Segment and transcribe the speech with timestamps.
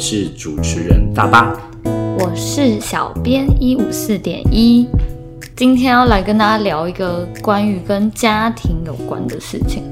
[0.00, 4.88] 是主持人大巴，我是小编一五四点一，
[5.54, 9.82] 今天要来跟大家聊一个关于跟家庭有关的事情。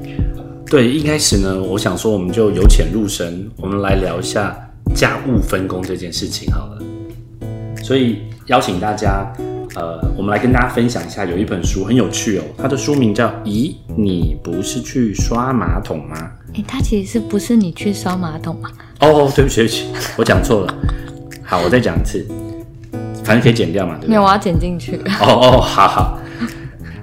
[0.65, 4.57] 对，一开始呢，我想说我们就由浅入深，我们来聊一下
[4.95, 6.81] 家务分工这件事情好了。
[7.83, 9.31] 所以邀请大家，
[9.75, 16.15] 呃，我们来跟大家分享一下，有一本书很有趣哦，它的书名叫《咦，你不是去刷马桶吗》？
[16.55, 18.69] 哎，它其实是不是你去刷马桶吗？
[18.99, 19.85] 哦，对不起，对不起，
[20.17, 20.73] 我讲错了。
[21.43, 22.25] 好，我再讲一次，
[23.23, 24.09] 反正可以剪掉嘛，对不对？
[24.09, 24.97] 没有，我要剪进去。
[25.21, 26.19] 哦哦，好好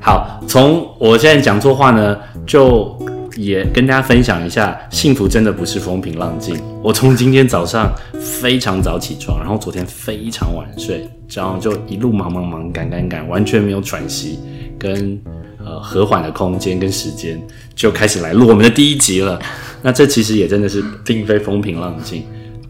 [0.00, 2.96] 好，从我现在讲错话呢，就
[3.36, 6.56] 也跟大家分享一下，幸福真的不是风平浪静。
[6.82, 14.38] 我从今天早上非常早起床，然后昨天非常晚睡，然后就一路忙忙忙赶赶赶，完全没有喘息
[14.78, 15.20] 跟
[15.66, 17.38] 呃和缓的空间跟时间，
[17.74, 19.38] 就开始来录我们的第一集了。
[19.82, 22.22] 那这其实也真的是并非风平浪静。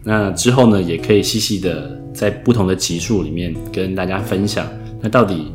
[0.03, 4.67] 那之后呢，也可以细细的在不同的集数里面跟大家分享，
[5.01, 5.51] 那到底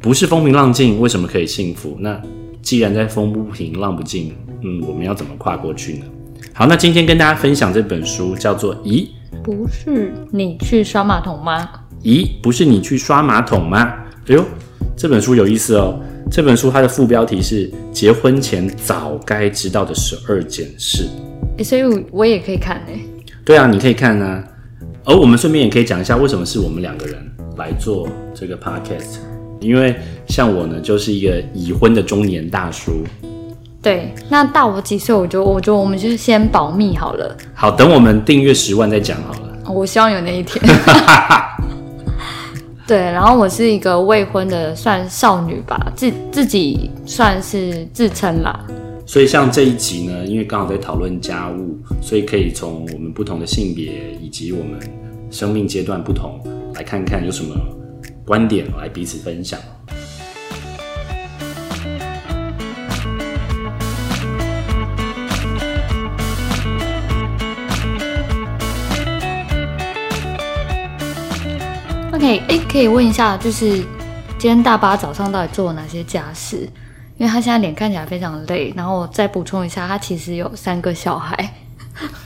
[0.00, 1.96] 不是风平浪静，为什么可以幸福？
[2.00, 2.20] 那
[2.62, 6.06] 既然在风不平浪不静，嗯，我们要怎么跨过去呢？
[6.52, 9.08] 好，那今天跟大家分享这本书叫做《咦，
[9.42, 11.68] 不是你去刷马桶吗？
[12.02, 13.94] 咦，不是你去刷马桶吗？
[14.28, 14.44] 哎呦，
[14.96, 15.98] 这本书有意思哦。
[16.30, 21.04] 这本书它的副标题是《结婚前早该知道的十二件事》。
[21.58, 23.00] 诶所以我我也可以看诶。
[23.44, 24.44] 对啊，你可以看啊。
[25.04, 27.16] 而我们顺便也可以讲一下，为什么是我们两个人
[27.56, 29.16] 来做这个 podcast。
[29.58, 29.96] 因为
[30.28, 33.04] 像我呢，就是一个已婚的中年大叔。
[33.82, 37.36] 对，那大我几岁，我就我就我们就先保密好了。
[37.54, 39.72] 好，等我们订阅十万再讲好了。
[39.72, 40.62] 我希望有那一天。
[42.90, 48.66] 对，然后我是一个未婚的，算少女吧，自自己算是自称啦。
[49.06, 54.80] 所以像这一集呢，因为刚好在讨论家务，所以可以从我们不同的性别以及我们
[55.30, 56.40] 生命阶段不同，
[56.74, 57.54] 来看看有什么
[58.24, 59.60] 观点来彼此分享。
[72.38, 73.76] 哎，可以问一下，就是
[74.38, 76.68] 今天大巴早上到底做了哪些家事？
[77.18, 81.54] 因为他现在脸看起来非常累，然后我再补充一下，他其实有三个小孩。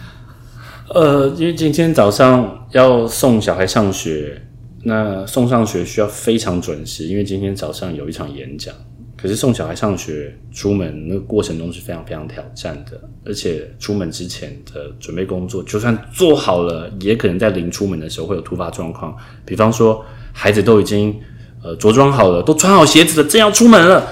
[0.95, 4.41] 呃，因为今天早上要送小孩上学，
[4.85, 8.75] 那送上学需要非常准时，因为今天早上有一场演讲。
[9.25, 19.17] 可是送小孩上学出门那个过程中是非常非常挑战的，而且出门之前的准备工作，就算做好了，也可能在临出门的时候会有突发状况。
[19.47, 21.19] 比方说，孩子都已经
[21.63, 24.07] 呃着装好了，都穿好鞋子了，正要出门了，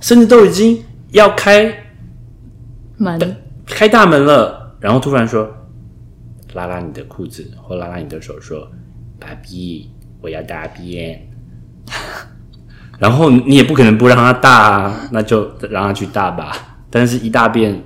[0.00, 0.80] 甚至都已经
[1.10, 1.76] 要开
[2.98, 3.36] 门
[3.66, 5.52] 开大门了，然后突然说
[6.52, 8.70] 拉拉你的裤子，或拉拉你的手，说
[9.18, 9.90] ：“爸比，
[10.20, 11.28] 我要大便。”
[12.98, 16.52] 然后你也不可能不让他大啊，那就让他去大吧。
[16.88, 17.78] 但是，一大便，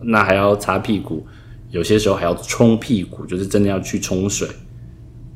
[0.00, 1.26] 那还要擦屁股，
[1.70, 4.46] 有些时候还要冲屁股，就是真的要去冲水，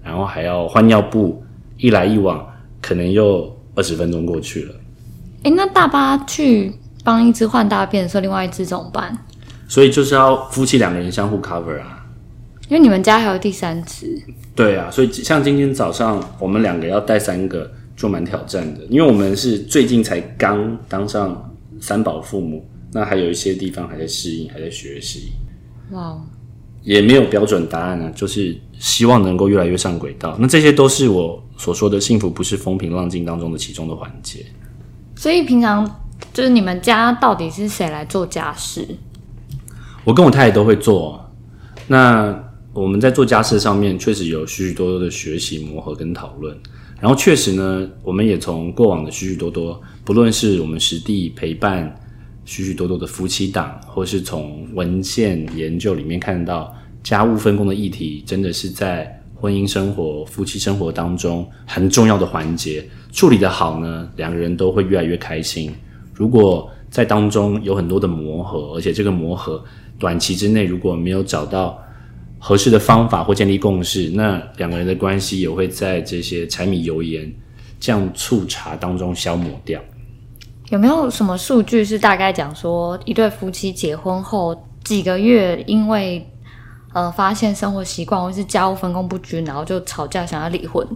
[0.05, 1.43] 然后还要换尿布，
[1.77, 2.47] 一来一往，
[2.81, 4.75] 可能又二十分钟过去了。
[5.43, 6.73] 哎，那大巴去
[7.03, 9.17] 帮一只换大便的时候，另外一只怎么办？
[9.67, 12.07] 所以就是要夫妻两个人相互 cover 啊。
[12.69, 14.23] 因为你们家还有第三只。
[14.55, 17.69] 对啊，所以像今天早上我们两个要带三个。
[18.01, 25.33] 就蛮挑战的，因为我们是最近才刚当上三宝父母，那还有一些地方还在适应，还在学习。
[25.91, 26.19] 哇，
[26.83, 30.35] 也没有标准答案啊，就是希望能够越来越上轨道。
[30.41, 34.47] 那这些都是我所说的幸福不是风平浪静当中的其中的环节。
[35.15, 35.85] 所以平常
[36.33, 38.89] 就是你们家到底是谁来做家事？
[40.05, 41.23] 我跟我太太都会做。
[41.87, 42.35] 那
[42.73, 46.57] 我们在做家事上面确实有许许多多的学习、磨合跟讨论。
[47.01, 51.99] 然后确实呢，我们也从过往的许许多多，不论是我们实地陪伴
[52.45, 62.87] 许许多多的夫妻档，或是从文献研究里面看到家务分工的议题，真的是在婚姻生活、夫妻生活当中很重要的环节。
[63.11, 65.73] 处理的好呢，两个人都会越来越开心。
[66.13, 69.65] 如果在当中有很多的磨合，而且这个磨合
[69.99, 71.83] 短期之内如果没有找到。
[72.43, 77.31] 合适的方法或建立共识，那两个人的关系也会在这些柴米油盐
[77.79, 79.79] 酱醋茶当中消磨掉。
[80.71, 86.27] 有没有什么数据是大概讲说，一对夫妻结婚后几个月，因为
[86.95, 90.87] 呃发现生活习惯或是家务分工不均，然后就吵架想要离婚？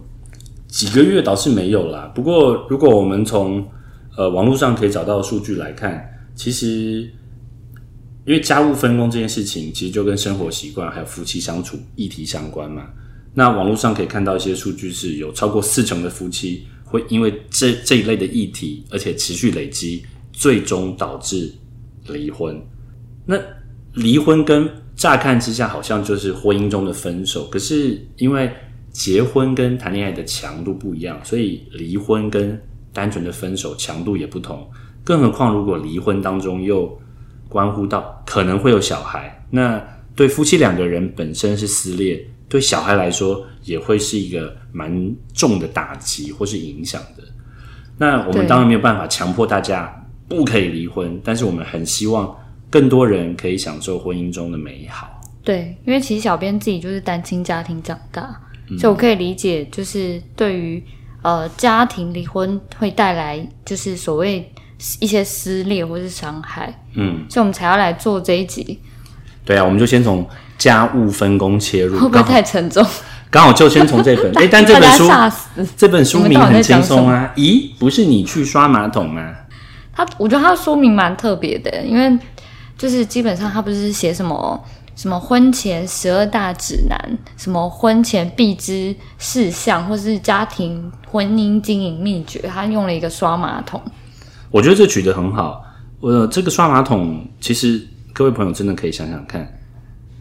[0.68, 2.10] 几个月倒是没有啦。
[2.14, 3.64] 不过如果我们从
[4.16, 6.02] 呃网络上可以找到数据来看，
[6.34, 7.08] 其实
[8.26, 12.88] 因为家务分工这件事情，其实就跟生活习惯还有夫妻相处议题相关嘛。
[13.34, 21.52] 那网络上可以看到一些数据，是有超过四成的夫妻会因为这这一类的议题，而且持续累积，最终导致
[22.06, 22.58] 离婚。
[23.26, 23.36] 那
[23.92, 28.50] 离婚跟乍看之下好像就是婚姻中的分手，可是因为
[28.92, 32.58] 结婚跟谈恋爱的强度不一样，所以离婚跟
[32.92, 34.66] 单纯的分手强度也不同。
[35.02, 36.96] 更何况如果离婚当中又
[37.54, 39.80] 关乎到可能会有小孩，那
[40.16, 47.22] 对夫妻两个人本身是撕裂，对小孩来说也会是一个蛮重的打击或是影响的。
[47.96, 52.36] 那我们当然没有办法强迫大家不可以离婚，但是我们很希望
[52.68, 55.20] 更多人可以享受婚姻中的美好。
[55.44, 58.36] 对，因为其实小编自己就是单亲家庭长大，
[58.80, 60.82] 所以我可以理解，就是对于
[61.22, 64.50] 呃家庭离婚会带来就是所谓
[65.00, 68.80] 一些撕裂或是伤害，嗯，所以我们才要来做这一集，
[69.44, 70.26] 对啊，我们就先从
[70.58, 72.84] 家务分工切入，会不会太沉重？
[73.30, 75.10] 刚好就先从这本， 哎，但这本书！
[75.76, 79.34] 这本书名很轻松啊，咦，不是你去刷马桶吗？
[79.92, 82.18] 他我觉得他的说明蛮特别的，因为
[82.76, 93.80] 就是基本上他不是写什么什么婚前十二大指南，什么婚前必知事项，或是家庭婚姻经营秘诀，他用了一个刷马桶。
[94.54, 95.64] 我觉得这举得很好。
[95.98, 99.52] 呃，这个刷马桶，其实各位朋友真的可以想想看，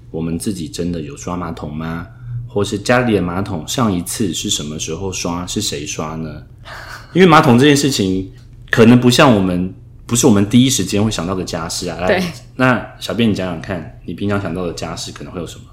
[0.10, 2.08] 我们自己真的有刷马桶吗？
[2.48, 5.46] 或是家里的马桶上一次是什么时候刷？
[5.46, 6.42] 是谁刷呢？
[7.14, 8.28] 因为马桶这件事情，
[8.72, 9.72] 可能不像我们，
[10.08, 12.00] 不是我们第一时间会想到的家事啊。
[12.00, 12.24] 来对，
[12.56, 15.66] 那小编你讲讲看，你平常想到的家事可能会有什么？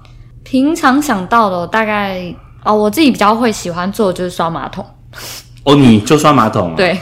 [0.43, 2.31] 平常想到的大概
[2.63, 4.85] 哦，我自己比较会喜欢做的就是刷马桶，
[5.63, 6.99] 哦，你就刷马桶啊？，对，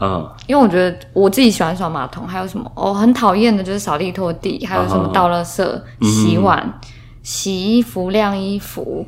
[0.00, 6.80] 嗯，因为我觉得我自己喜欢刷马桶，还有什么哦，很讨厌的就是扫地拖地，还有什么倒垃圾、洗碗、
[7.22, 9.06] 洗衣服、晾衣服，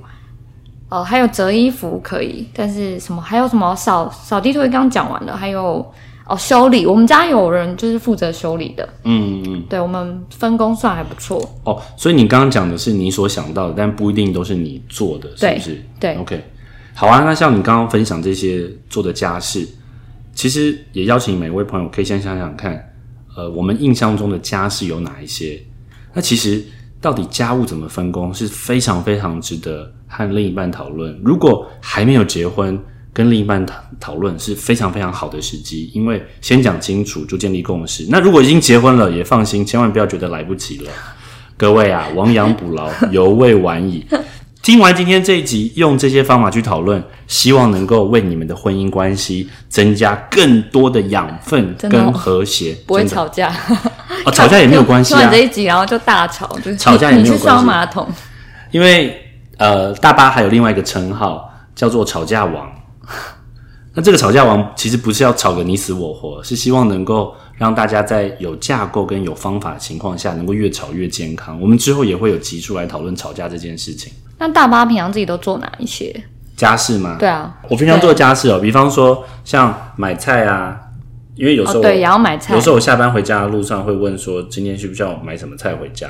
[0.89, 5.85] 哦，还有折衣服可以，但是什么还有什么扫扫地拖地刚刚讲完了，还有
[6.27, 9.63] 哦修理，我们家有人就是负责修理的，嗯嗯。
[9.69, 15.85] 对我们分工算还不错，哦，所以你刚刚讲的是你所想到的，但不一定都是你做的，是不是？
[16.01, 16.45] 对 OK，
[16.95, 17.23] 好啊。
[17.25, 19.69] 那像你刚刚分享这些做的家事，
[20.37, 22.93] 其实也邀请每一位朋友可以先想想看，
[23.35, 25.59] 呃，我们印象中的家事有哪一些？
[26.13, 26.63] 那其实
[27.01, 31.19] 到底家务怎么分工是非常非常值得和另一半讨论。
[31.25, 32.79] 如果还没有结婚，
[33.15, 38.07] 跟另一半讨讨论是非常非常好的时机，因为先讲清楚就建立共识。
[38.11, 40.91] 那如果已经结婚了，也放心，千万不要觉得来不及了。
[41.57, 44.05] 各位啊，亡羊补牢，犹未晚矣。
[44.67, 52.77] 听完今天这一集，用这些方法去讨论，希望能够为你们的婚姻关系增加更多的养分跟和谐。
[52.85, 53.55] 不会吵架，
[54.25, 58.09] 哦，吵架也没有关系啊 听完这，一集然后就大吵，就是吵架也没有关系刷马桶，
[58.73, 59.17] 因为
[59.57, 62.69] 呃，大巴还有另外一个称号叫做吵架王。
[63.95, 71.61] 那这个吵架王其实不是要吵个你死我活，是希望能够让大家在有架构跟有方法的情况下，能够越吵越健康。
[71.61, 74.13] 我们之后也会有集数来讨论吵架这件事情。
[74.39, 76.15] 那大巴平常自己都做哪一些？
[76.57, 77.17] 家事吗？
[77.19, 80.81] 对啊，我平常做家事哦，比方说像买菜啊，
[81.35, 86.09] 因为有时候哦对，也要买菜有时候我下班回家的路上会问说，今天需不需要买什么菜回家？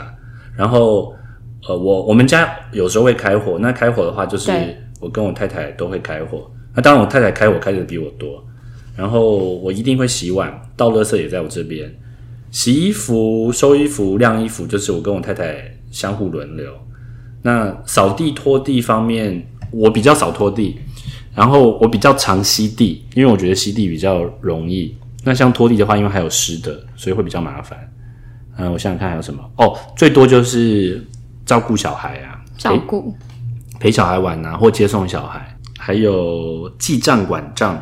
[0.56, 1.12] 然后
[1.68, 4.52] 呃，我我们家有时候会开火，那开火的话就是
[5.00, 6.48] 我跟我太太都会开火。
[6.74, 8.44] 那当然我太太开火开的比我多，
[8.96, 11.94] 然后我一定会洗碗，倒垃圾也在我这边，
[12.50, 15.56] 洗衣服、收衣服、晾衣服，就是我跟我太太
[15.90, 16.72] 相互轮流。
[17.42, 20.76] 那扫地拖地方面，我比较少拖地，
[21.34, 24.96] 然后我比较常吸地，因为我觉得吸地比较容易。
[25.22, 27.78] 那像拖地的话，因为还有湿的，所以会比较麻烦。
[28.56, 31.06] 嗯，我想想看还有什么哦，最多就是
[31.44, 33.14] 照顾小孩啊，照顾。
[33.78, 37.78] 陪小孩玩啊，或接送小孩，还有记账管账。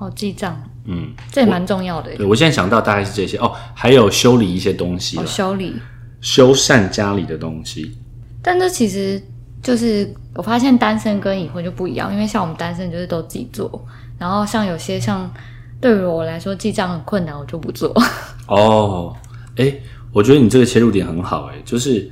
[0.00, 2.16] 哦，记账，嗯，这也蛮重要的。
[2.16, 5.76] 对我现在想到大概是这些哦，还有修理一些东西哦，修理。
[6.22, 7.96] 修缮家里的东西。
[8.42, 9.22] 但这其实
[9.62, 13.86] 就是我发现单身跟已婚就不一样，因为像我们单身就是都自己做，
[14.18, 15.30] 然后像有些像
[15.80, 17.94] 对于我来说记账很困难，我就不做。
[18.48, 19.14] 哦，
[19.56, 19.72] 哎，
[20.12, 22.10] 我觉得你这个切入点很好，哎，就是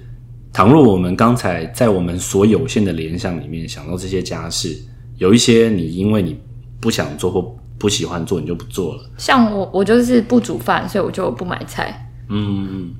[0.52, 4.74] 倘若我们刚才在我们所有限的联想里面想到这些家事，
[5.16, 6.38] 有一些你因为你
[6.80, 9.10] 不想做或不喜欢做，你就不做了。
[9.16, 12.10] 像我，我就是不煮饭，所以我就不买菜。
[12.28, 12.92] 嗯，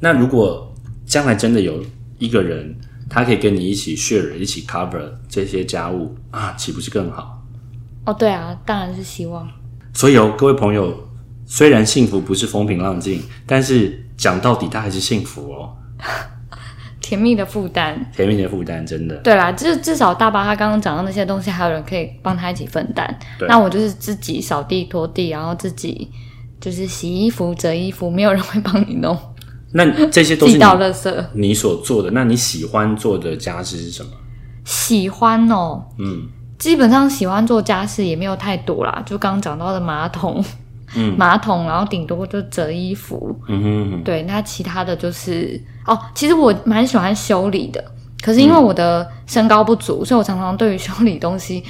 [0.00, 0.72] 那如果
[1.06, 1.82] 将来真的有
[2.18, 2.76] 一个人，
[3.08, 7.42] 他可以跟你一起 share、一起 cover 这些家务啊，岂不是更好？
[8.04, 9.48] 哦，对啊，当然是希望。
[9.92, 11.08] 所以哦，各位朋友，
[11.46, 15.76] 虽然幸福不是风平浪静，但是讲到底，它还是幸福哦。
[17.08, 19.14] 甜蜜的负担，甜蜜的负担，真的。
[19.18, 23.16] 对啦，至至少大巴他刚刚讲到那些东西，还有人可以帮他一起分担。
[23.46, 26.10] 那我就是自己扫地拖地，然后自己
[26.60, 29.16] 就是洗衣服、折衣服，没有人会帮你弄，
[29.72, 31.24] 那这些都是你倒垃圾。
[31.32, 32.10] 你所做的。
[32.10, 34.10] 那你喜欢做的家事是什么？
[34.64, 36.26] 喜欢哦，嗯，
[36.58, 40.44] 基本上喜欢做家事也没有太多啦，就刚刚讲到的马桶，
[40.96, 47.82] 嗯马桶，然后顶多就折衣服，嗯哼，对，那其他的就是哦，其实我蛮喜欢修理的，
[48.22, 51.62] 可是因为我的身高不足，所以我常常对于修理东西，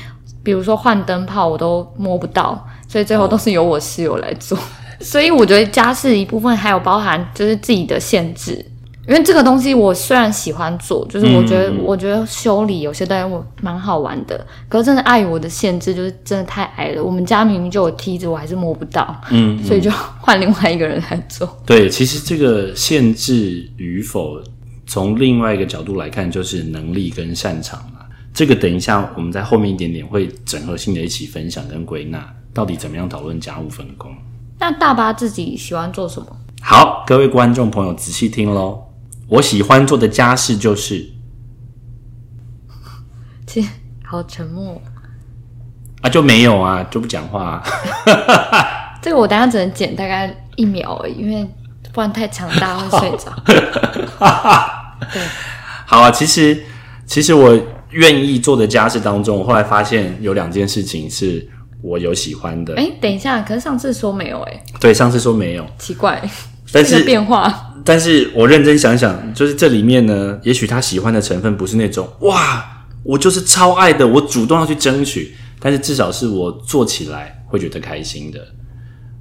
[0.42, 4.58] 比如说换灯泡，我都摸不到，所以最后都是由我室友来做。
[5.00, 8.64] 所以我觉得家事一部分还有包含就是自己的限制，
[9.08, 17.02] 因为这个东西我虽然喜欢做，就是我觉得、我觉得修理有些东西我蛮好玩的，可是真的碍于我的限制，就是真的太矮了。
[17.02, 21.48] 我们家明明就有梯子，我还是摸不到，嗯，所以就换另外一个人来做。
[21.64, 24.40] 对，其实这个限制与否，
[24.86, 28.00] 从另外一个角度来看，就是能力跟擅长嘛。
[28.34, 34.12] 这个等一下我们在后面一点点会整合性的一起分享跟归纳，到底怎么样讨论家务分工。
[34.58, 36.26] 那大巴自己喜欢做什么？
[36.60, 38.82] 好，各位观众朋友仔细听喽，
[39.28, 41.04] 我喜欢做的家事就是
[43.46, 43.68] 其 实
[44.04, 44.80] 好沉默。
[46.02, 47.62] 啊，就没有啊，就不讲话、啊。
[49.02, 51.48] 这个我等一下只能剪大概一秒而已，因为
[51.92, 53.32] 不然太长大家会睡着。
[55.12, 55.22] 对，
[55.86, 56.62] 好啊，其实
[57.06, 57.58] 其实我
[57.90, 61.48] 愿意做的家事当中，我后来发现有两件事情是
[61.82, 62.74] 我有喜欢的。
[62.76, 66.22] 哎，等一下，可是上次说没有、哎，对，上次说没有，奇怪，
[66.72, 78.40] 但是变化，但是我认真想想，就是这里面呢，也许他喜欢的成分不是那种哇，我就是超爱的，我主动要去争取，但是至少是我做起来会觉得开心的，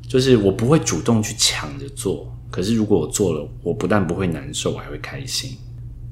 [0.08, 5.56] 就是我不会主动去抢着做，可是如果我做了，我不但不会难受，我还会开心。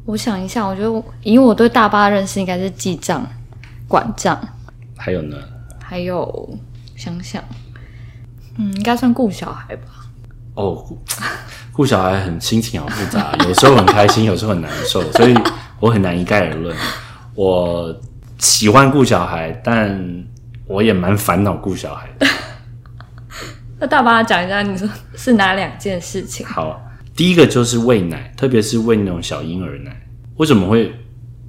[0.06, 3.28] 我想一下，我觉得我以我对大巴的认识，应该是记账、
[3.88, 4.40] 管账，
[4.96, 5.38] 还有呢，
[5.82, 6.58] 还有
[6.96, 7.44] 想想，
[8.58, 10.03] 嗯，应该算顾小孩吧。
[10.56, 10.98] 哦，顾
[11.74, 15.36] 顾小孩很心情好复杂，有时候很开心，有时候很难受，所以
[15.80, 16.76] 我很难一概而论。
[17.36, 17.96] 我
[18.38, 20.24] 喜欢顾小孩，但
[20.68, 22.28] 我也蛮烦恼顾小孩的。
[23.80, 26.46] 那大巴讲一下，你说是哪两件事情？
[26.46, 26.80] 好，
[27.16, 29.92] 第一个就是喂奶，特别是喂那种小婴儿奶。
[30.38, 30.94] 为什么会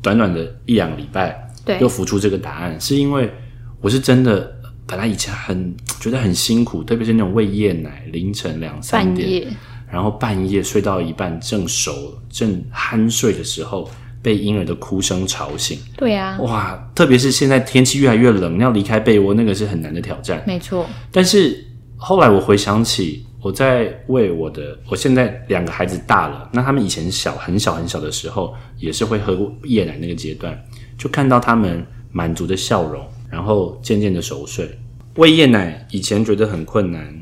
[0.02, 2.80] 短短的一两个礼拜对又浮出这个答案？
[2.80, 3.32] 是因为
[3.80, 4.50] 我是真的
[4.86, 9.46] 本来以前很觉得很辛苦，特别是那种喂夜奶，凌晨两三点，
[9.90, 13.88] 然后半夜睡到一半正熟正酣睡的时候，
[14.20, 15.78] 被婴儿的哭声吵醒。
[15.96, 20.42] 对啊，哇，特别是现在天气越来越冷，要离开被窝，那个是很难的挑战。
[20.46, 21.64] 没错，但是
[21.96, 30.58] 后来我回想起，我在喂我的，我现在两个孩子大了，那他们以前小很小很小的时候，也是会喝夜奶那个阶段，
[30.98, 34.70] 就看到他们满足的笑容，然后渐渐的熟睡。
[35.16, 37.12] 喂夜奶以前觉得很困难，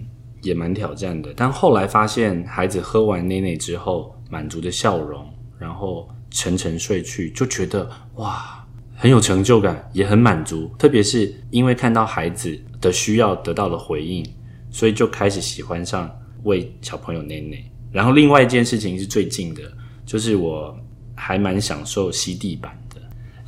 [0.42, 5.26] 也蛮挑战的，但后来发现孩子喝完奶奶之后，满足的笑容，
[5.59, 8.62] 然后沉沉睡去，就觉得哇，
[8.95, 10.71] 很有成就感，也很满足。
[10.78, 14.23] 特别是因为看到孩子的需要得到了回应，
[14.71, 17.57] 所以就开始喜欢上喂小朋友奶奶。
[17.90, 19.62] 然后另外一件事情是最近的，
[20.04, 20.76] 就是我
[21.14, 22.78] 还蛮享受吸地板，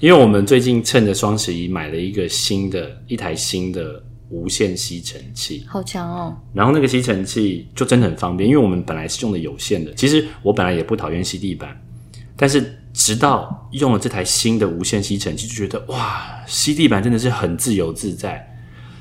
[0.04, 6.37] 因为我们最近趁着双十一买了一个新的一台新的无线吸尘器，好强哦。
[6.52, 9.94] 然后那个吸尘器就真的很方便，因为我们本来是用的有线的。
[9.94, 11.75] 其实我本来也不讨厌吸地板，
[12.37, 18.46] 但是直到用了这台新的无线吸尘器，就觉得哇，吸地板真的是很自由自在。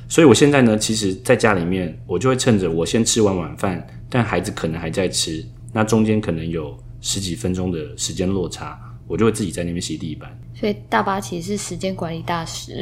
[0.07, 10.31] 所以我现在呢，其实在家里面，我就会趁着我先吃完晚饭，但孩子可能还在吃，那中间可能有十几分钟的时间落差，我就会自己在那边吸地板。
[10.63, 12.81] 所以大巴其实是时间管理大师，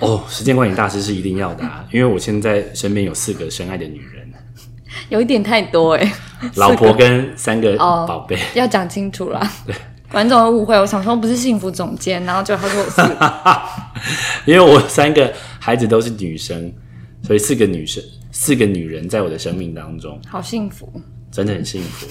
[0.00, 4.28] 哦，时间管理大师是一定要的啊，因为我现在身边有四个深爱的女人，
[5.08, 6.12] 有一点太多哎、
[6.56, 8.36] 老婆跟三个哦宝贝。
[8.54, 9.52] 要讲清楚啦。
[10.10, 13.00] 观众会误会，我想说不是幸福总监，然后就他说我是
[14.50, 16.72] 因为我三个孩子都是女生，
[17.22, 18.02] 所以四个女生，
[18.32, 20.92] 四个女人在我的生命当中，好幸福。
[21.30, 22.08] 真的很幸福。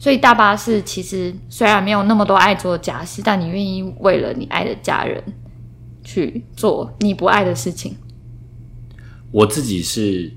[0.00, 5.22] 所以大巴是其实虽然没有那么多爱做的家事，但你愿意为了你爱的家人
[6.02, 7.94] 去做你不爱的事情。
[9.30, 10.32] 我自己是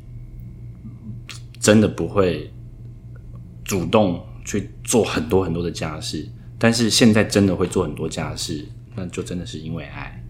[1.62, 2.52] 真的不会
[3.64, 6.28] 主动去做很多很多的家事，
[6.60, 10.22] 但是现在真的会做很多家事，那就真的是因为爱。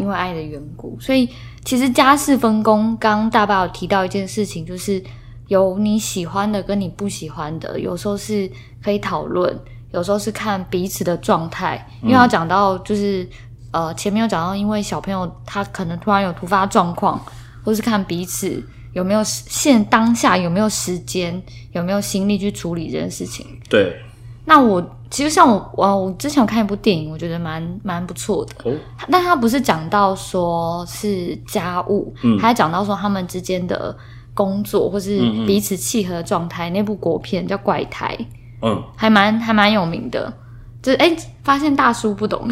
[0.00, 0.98] 因为爱的缘故。
[1.00, 1.28] 所以
[1.64, 5.00] 其实家事分工，刚刚大爸有提到一件事情，就是
[5.48, 8.50] 有你喜欢的跟你不喜欢的，有时候是
[8.82, 9.58] 可以讨论，
[9.92, 11.86] 有时候是看彼此的状态。
[12.02, 13.28] 因为要讲到就是
[13.70, 17.20] 呃前面有讲到，因为小朋友他可能突然有突发状况，
[17.64, 18.62] 或是看彼此
[18.92, 23.46] 有没有现当下有没有时间，有没有心力去处理这件事情。
[23.68, 23.94] 对，
[24.44, 28.54] 那我其实像我我我之前有看一部电影，我觉得蛮蛮不错的。
[28.64, 28.74] 哦，
[29.10, 33.96] 但他不是讲到说是家务，嗯还讲到说他们之间的
[34.36, 36.68] 工作或是彼此契合的状态。
[36.70, 38.14] 那部国片叫《怪胎》，
[38.60, 40.32] 嗯，还蛮还蛮有名的。
[40.82, 42.48] 就是哎，发现大叔不懂，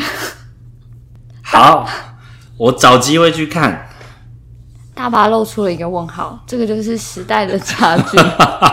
[1.45, 1.87] 好，
[2.57, 3.87] 我找机会去看。
[4.95, 8.17] 大巴露出了一个问号，这个就是时代的差距。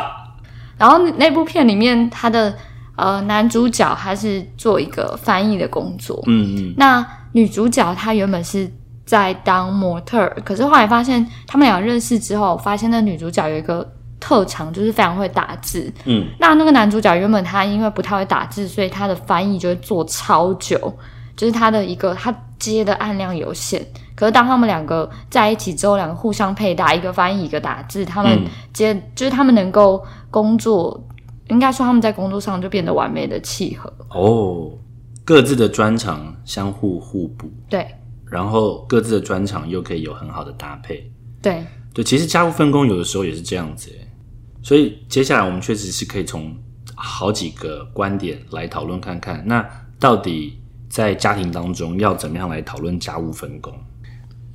[0.78, 2.56] 然后那部片里面，他的
[2.96, 8.72] 呃男主角他是做一个翻译的工作，嗯嗯，那女主角她原本是
[9.12, 13.86] 在当模特儿，可是后来发现他们俩认识之后，发现那女主角有一个
[14.22, 15.92] 特长，就是非常会打字。
[16.06, 20.80] 嗯，那那个男主角原本他因为不太会打字，所以他的翻译就会做超久，
[21.36, 23.86] 就是他的一个他接的案量有限。
[24.16, 30.98] 可是当他们两个在一起之后，两个互相配搭，一个翻译一个打字，他们嗯接、就是他们能够工作，
[31.50, 33.92] 应该说他们在工作上就变得完美的契合。
[34.08, 34.72] 哦，
[35.26, 37.86] 各自的专长相互互补，对
[38.32, 41.12] 然后各自的专长又可以有很好的搭配。
[41.42, 43.92] 对，对，其实家务分工有的时候也是这样子，
[44.64, 46.56] 所以接下来我们确实是可以从
[46.96, 49.68] 好几个观点来讨论看看，那
[50.00, 50.58] 到底
[50.90, 53.74] 在家庭当中要怎么样来讨论家务分工？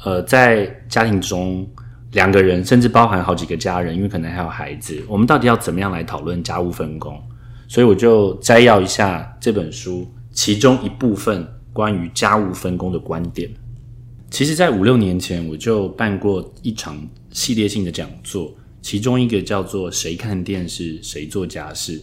[0.04, 1.68] 呃，在家庭中，
[2.12, 7.20] 两个人甚至包含好几个家人，因为可能还有孩子，我们到底要怎么样来讨论家务分工？
[7.68, 13.50] 所以我就摘要一下这本书其中一部分关于家务分工的观点。
[14.36, 21.98] 其实，在五六年前，我就办过一场系列性的讲座，其中一个叫做“谁看电视，谁做家事”。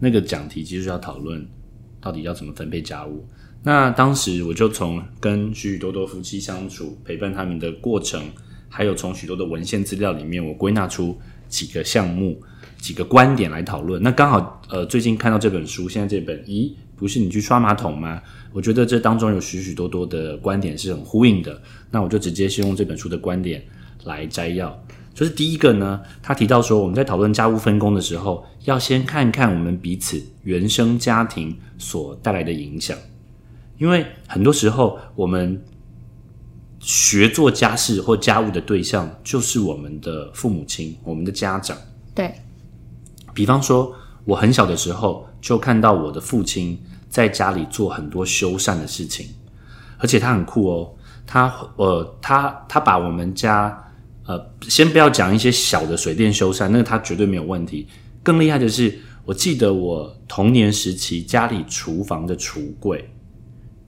[0.00, 1.46] 那个讲题就是要讨论
[2.00, 3.24] 到底要怎么分配家务。
[3.62, 8.20] 那当时我就从跟许许多多夫妻相处、陪伴他们的过程，
[8.68, 11.16] 还有从许多的文献资料里面，我归纳出
[11.48, 12.42] 几个项目、
[12.78, 14.02] 几个观点来讨论。
[14.02, 18.20] 那刚好，呃，最近看到这本书，现在这本，咦，不是你去刷马桶吗？
[18.52, 21.60] 我觉得这当中有许许多多的观点是很呼应的。
[21.90, 23.62] 那我就直接先用这本书的观点
[24.04, 24.76] 来摘要。
[25.12, 32.96] 就是第一个呢，他提到说，我们在讨论家务分工的时候，要先看看我们彼此原生家庭所带来的影响。
[33.76, 35.62] 因为很多时候，我们
[36.78, 41.76] 学做家事或家务的对象就是我们的父母亲、我们的家长。
[42.14, 42.32] 对，
[43.34, 43.92] 比方说，
[44.24, 46.78] 我很小的时候就看到我的父亲
[47.10, 49.28] 在家里做很多修缮的事情，
[49.98, 50.94] 而且他很酷哦。
[51.26, 53.76] 他呃，他他把我们家
[54.24, 57.86] 呃，先不要讲一些小的水电修缮，那个他绝对没有问题。
[58.22, 63.08] 更厉害的是，我记得我童年时期家里厨房的橱柜，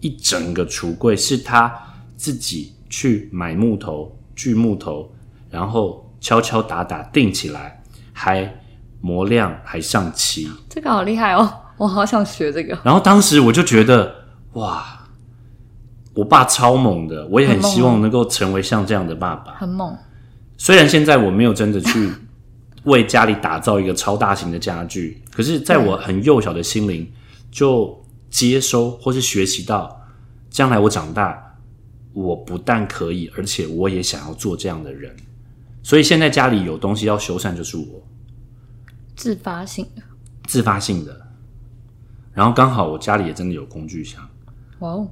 [0.01, 1.73] 一整个橱柜是他
[2.17, 5.13] 自己去买木头、锯木头，
[5.51, 7.83] 然后敲敲打打钉起来，
[8.13, 8.53] 还
[9.01, 10.49] 磨亮，还上漆。
[10.69, 12.79] 这个好厉害哦，我好想学这个。
[12.85, 14.15] 然后当时我就觉得，
[14.53, 15.05] 哇，
[16.15, 19.55] 我爸超猛的，我也很希望能够成为像这样的爸爸。
[19.55, 19.97] 很猛，
[20.57, 22.09] 虽然现在我没有真的去
[22.85, 27.11] 为家里打造一个超大型的家具，可是在我很幼小的心灵
[27.51, 30.01] 就接收或是学习到，
[30.51, 31.57] 将来我长大，
[32.13, 35.13] 我不但可以，而且我也想要做这样的人。
[35.83, 38.07] 所以现在家里有东西要修缮，就是我
[39.17, 40.03] 自发性的。
[40.47, 41.22] 自发性的。
[42.33, 44.21] 然后刚好我家里也真的有工具箱，
[44.81, 45.09] 哇哦，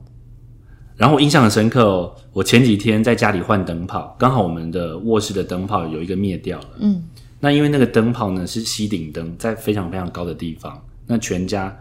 [0.96, 2.14] 然后我印象很深刻哦。
[2.32, 6.68] 我前几天在家里换灯泡，刚好我们的卧室的灯泡有一个灭掉了。
[6.78, 7.02] 嗯，
[7.40, 11.74] 那因为那个灯泡呢是吸顶灯，在非常非常高的地方，那全家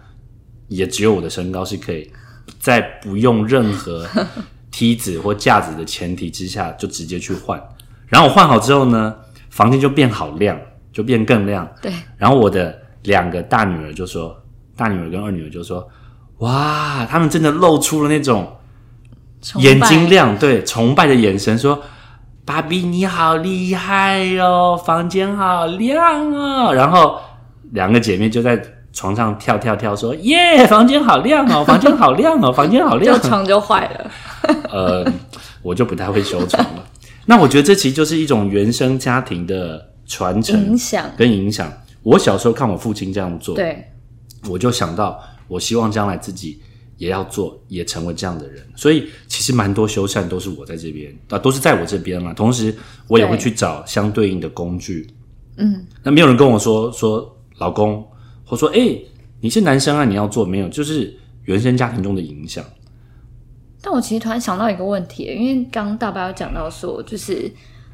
[0.67, 2.11] 也只有我的身高是可以
[2.59, 4.05] 在不用任何
[4.71, 7.61] 梯子或架子的前提之下，就直接去换。
[8.07, 9.15] 然后我换好之后呢，
[9.49, 10.59] 房间就变好亮，
[10.91, 11.67] 就变更亮。
[11.81, 14.35] 对，然后我的两个大女儿就说，
[14.79, 15.85] 大女儿跟二女儿就说，
[16.37, 18.47] 哇，他们真的露出了那种
[19.55, 21.81] 眼睛亮，对崇拜的眼神，说
[22.45, 27.19] ：“芭比你好厉害哦，房间好亮哦。”然后
[27.71, 28.57] 两个姐妹就在
[28.93, 33.27] 床上跳跳跳，说：“耶，房间好亮哦，房间好亮哦，房间好亮 就。
[33.27, 34.11] 床就坏了。
[34.71, 35.05] ”呃，
[35.61, 36.83] 我就不太会修床了。
[37.25, 41.69] 那我觉得这其实就是一种原生家庭的传承影响跟影响。
[42.01, 43.85] 我小时候看我父亲这样做，对，
[44.47, 46.61] 我就想到，我希望将来自己
[46.97, 48.65] 也要做，也成为这样的人。
[48.75, 52.33] 所以其实蛮多修缮都是我在这边啊，都是在我这边嘛。
[52.33, 52.73] 同时
[53.07, 55.07] 我也会去找相对应的工具。
[55.57, 58.07] 嗯，那没有人跟我说说老公，
[58.45, 58.97] 或说哎、
[59.41, 60.69] 你是男生啊，你要做没有？
[60.69, 62.63] 就是原生家庭中的影响。
[63.81, 67.49] 但我其实突然想到一个问题，因为刚刚大白有讲到说，就是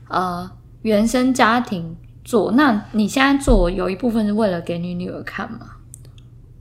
[0.10, 0.50] 呃
[0.82, 5.75] 原生家庭做，那你现在做有一部分是为了给你女儿看吗？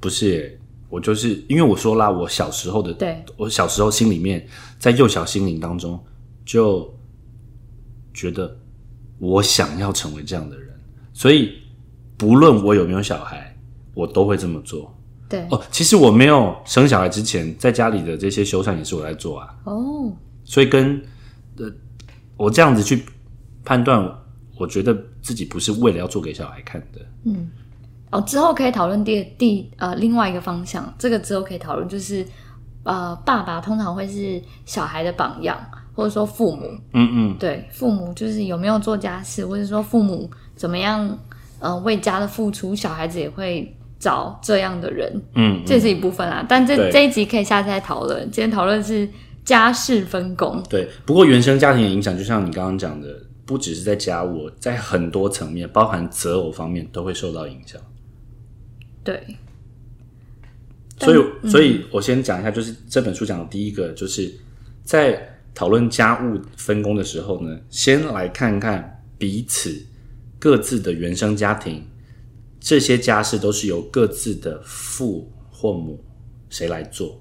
[0.05, 4.47] 不是耶，我就是因为我说啦，我小时候的，对，我小时候心里面，
[4.79, 5.99] 在幼小心灵当中，
[6.45, 6.95] 就
[8.13, 8.55] 觉得
[9.19, 10.79] 我想要成为这样的人，
[11.15, 11.55] 所以
[12.19, 13.57] 不论我有没有小孩，
[13.95, 14.95] 我都会这么做。
[15.27, 20.13] 对，哦，其实我没有生小孩之前，在家里的这些修缮也是我在做啊，哦，
[20.45, 21.03] 所以跟
[21.57, 21.73] 呃，
[22.37, 23.03] 我这样子去
[23.65, 24.07] 判断，
[24.59, 27.01] 我觉得自己不是为了要做给小孩看的。
[28.15, 32.25] 哦，之后可以讨论第第呃另外一个方向，这个之后可以讨论，就是
[32.85, 35.59] 呃爸爸通常会是小孩的榜样，
[35.95, 41.19] 或者说父母，嗯嗯，对父母就是有没有做家事，或者说父母怎么样
[41.59, 46.45] 呃为家的付出，小孩子也会找这样的人，嗯，这是一部分啦。
[46.49, 46.93] 但这对。
[46.93, 49.09] 这一集可以下次再讨论，今天讨论是
[49.45, 53.09] 家事分工，对，不过原生家庭的影响，就像你刚刚讲的，
[53.45, 57.81] 不只是在家务，在很多层面，包含择偶方面，都会受到影响。
[59.05, 59.37] 对，
[60.99, 64.33] 所以，所以我先讲一下，就是这本书讲的第一个，就是
[64.83, 69.85] 在讨论家务分工的时候呢，先来看看彼此
[70.39, 71.85] 各自的原生家庭，
[72.59, 76.03] 这些家事都是由各自的父或母
[76.49, 77.21] 谁来做。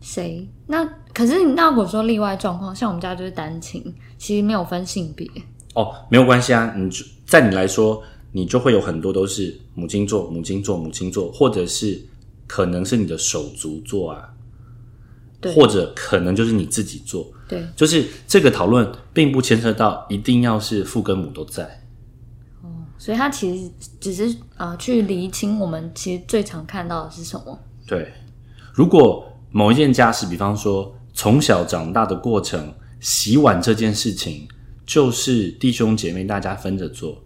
[0.00, 0.46] 谁？
[0.66, 0.84] 那
[1.14, 3.82] 可是那如果说例外状况，像我们家就是单亲，
[4.18, 5.28] 其实没有分性别，
[5.74, 8.02] 哦，没有关系啊，你就在你来说，
[8.36, 11.98] 你就会有很多都是母亲做、母亲做、母亲做，或者是
[12.46, 14.28] 可能是你的手足做啊，
[15.40, 21.82] 对或者可能就是你自己做，对，就是这个讨论并不牵涉到一定要是父跟母都在，
[22.98, 27.58] 所以他其实只是呃去厘清我们其实最常看到的是什么。
[27.86, 28.12] 对。
[28.74, 34.46] 如果某一件家事，比方说从小长大的过程，洗碗这件事情，
[34.84, 37.24] 就是弟兄姐妹大家分着做，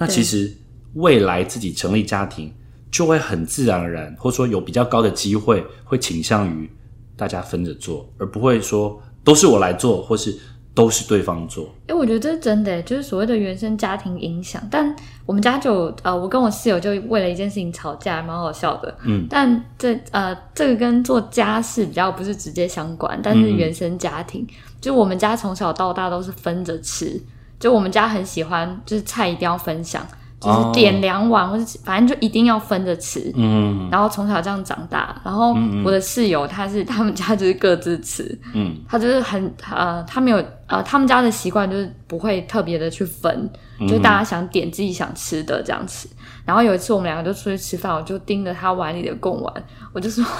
[0.00, 0.52] 那其实
[0.94, 2.52] 未来自己成立家庭，
[2.90, 6.68] 就会很自然而然，或者说有比较高的机会，会倾向于
[7.16, 10.36] 大家分着做，而不会说都是我来做，或是
[10.72, 11.72] 都是对方做。
[11.86, 14.66] 哎，我觉得这是真的，就是所谓的原生家庭影响。
[14.70, 18.96] 但我们家就呃，我跟我室友就为了一件事情吵架，蛮好笑的。
[19.04, 24.46] 嗯，但这呃，这个跟做家事比较不是直接相关，但是原生家庭，
[24.80, 27.20] 就我们家从小到大都是分着吃，
[27.60, 30.04] 就我们家很喜欢，就是菜一定要分享，
[30.40, 33.30] 就是哦点两碗，或者反正就一定要分着吃。
[33.36, 43.50] 嗯然后从小这样长大，然后我的室友他是 他们家就是各自吃，嗯，他就是很呃，他没有呃，他们家的习惯就是不会特别的去分，
[43.86, 46.08] 就大家想点自己想吃的这样吃。
[46.46, 49.52] 然后有一次我们两个就出去吃饭，我就盯着他碗里的贡丸，
[49.92, 50.24] 我就说，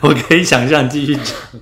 [0.00, 1.36] 我可以想象继续讲。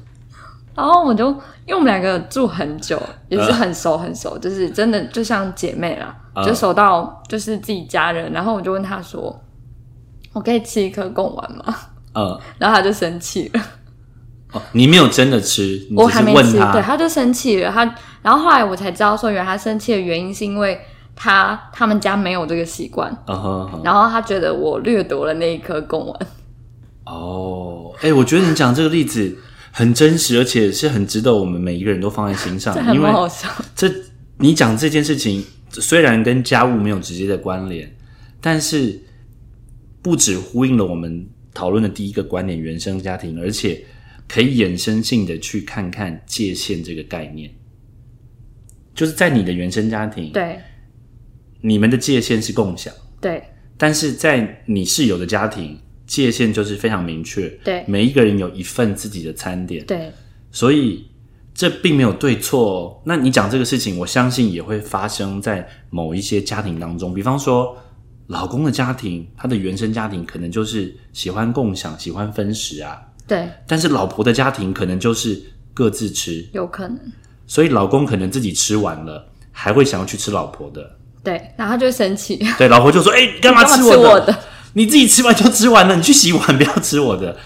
[0.75, 1.37] 然后我就
[1.69, 8.33] 因为我们两个住很久，也是很熟很熟，就是真的就像姐妹啦，嗯就熟到就是自己家人。
[8.33, 9.39] 然后我就问他说
[10.33, 11.77] ：“我可以吃一颗贡丸吗
[12.15, 13.61] 嗯，？”然后他就生气了。
[14.53, 17.71] 哦，你没有真的吃，你我还没吃，对，他就生气了。
[17.71, 17.85] 他，
[18.23, 20.81] 然后后来我才知道说，原来他生气的原因是因为
[21.15, 23.15] 他他们家没有这个习惯，
[23.85, 26.19] 然后他觉得我掠夺了那一颗贡丸。
[27.05, 29.37] 哦，哎、我觉得你讲这个例子
[29.79, 33.09] 很真实，而且是很值得我们每一个人都放在心上因为。
[33.77, 33.89] 这
[34.37, 37.89] 你讲这件事情虽然跟家务没有直接的关联，
[38.41, 39.01] 但是
[40.03, 43.81] 不止呼应了我们讨论的第一个观点——原生家庭，而且
[44.27, 47.49] 可以衍生性的去看看界限这个概念，
[48.97, 50.59] 就是在你的原生家庭，对
[51.61, 52.93] 你们的界限是共享。
[53.21, 53.41] 对
[53.77, 57.85] 但是在你室友的家庭，界限就是非常明确，对。
[57.87, 60.11] 每一个人有一份自己的餐点，对。
[60.51, 61.07] 所以
[61.55, 63.03] 这并没有对错哦。
[63.05, 67.77] 那你讲这个事情，我相信也会发生在某一些家庭当中，比方说
[68.29, 75.41] 老公的家庭，他的原生家庭可能就是喜欢共享、喜欢分食啊，对，但是老婆的家庭可能就是
[75.75, 76.99] 各自吃，有可能。
[77.47, 80.97] 所以老公可能自己吃完了，还会想要去吃老婆的。
[81.25, 83.99] 对，然后他就会生气，对，老婆就说：“哎、你干嘛你干吃我的？
[83.99, 84.39] 嘛吃我的
[84.75, 87.37] 你自己吃完就吃完了，你去洗碗，不要吃我的。”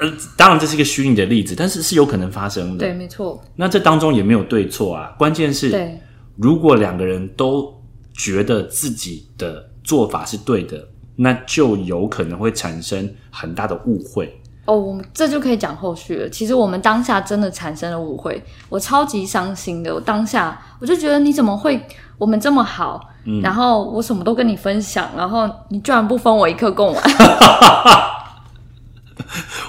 [0.00, 2.78] 呃，当然这是一个虚拟的例子，但是是有可能发生的。
[2.78, 5.98] 对，没错，那这当中也没有对错啊，关键是
[6.36, 7.72] 如果两个人都
[8.14, 14.40] 觉得自己的做法是对的，那就有可能会产生很大的误会。
[14.64, 16.28] 哦，我们这就可以讲后续了。
[16.28, 19.92] 其实我们当下真的产生了误会，我超级伤心的。
[19.92, 21.84] 我当下我就觉得你怎么会
[22.16, 23.00] 我们这么好，
[23.42, 27.02] 然后我什么都跟你分享，然后你居然不分我一颗贡丸。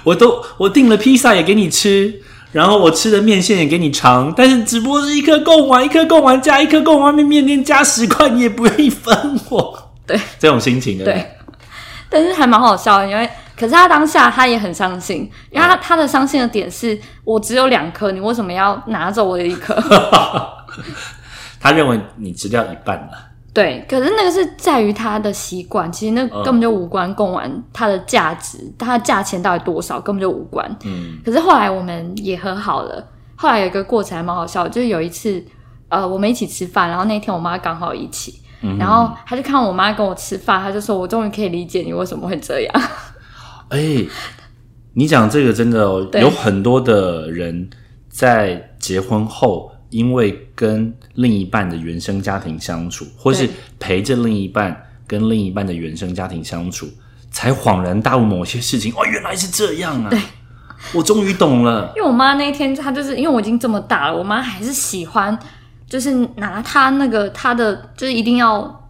[0.06, 9.91] 我都我订了披萨也给你吃，然后我吃的面线也给你尝，但是只不过是一颗贡丸，一颗贡丸加一颗贡丸面面店加十块，你也不愿意分我。
[10.06, 11.06] 对，这种心情的。
[11.06, 11.32] 对，
[12.10, 13.27] 但是还蛮好笑的，因为。
[13.55, 19.75] 可是他当下他也很伤心，因为他他的伤心的点是我只有两颗，你为什么要拿走我的一颗？
[21.59, 23.11] 他认为你吃掉一半了。
[23.53, 30.67] 对，可是那个是在于他的习惯，其实那根本就无关供完它的价值，它的价钱到底多少根本就无关。
[30.83, 31.19] 嗯。
[31.23, 35.45] 可是后来我们也和好了，后来有一个过程还蛮好笑，就是有一次
[35.89, 38.41] 呃我们一起吃饭，然后那天我妈刚好一起，
[38.79, 42.73] 然后他就看我妈跟我吃饭，他就说我终于可以理解你为什么会这样。
[43.73, 44.05] 哎，
[44.93, 45.79] 你讲这个真的
[46.21, 47.67] 有很多的人
[48.07, 56.88] 在结婚后，因为跟另一半的原生家庭相处，或是陪着另一半跟另一半的原生家庭相处，
[57.31, 58.93] 才恍然大悟某些事情。
[58.93, 60.09] 哦，原来是这样啊！
[60.12, 60.19] 对，
[60.93, 61.91] 我终于懂了。
[61.95, 65.36] 因为我妈那一天，她就是因为我已经这么大了，我妈还是喜欢，
[65.89, 68.88] 就是拿她那个她的，就是一定要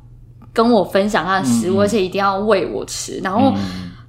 [0.52, 3.54] 跟我分享她的食物，而且一定要喂我吃，然后。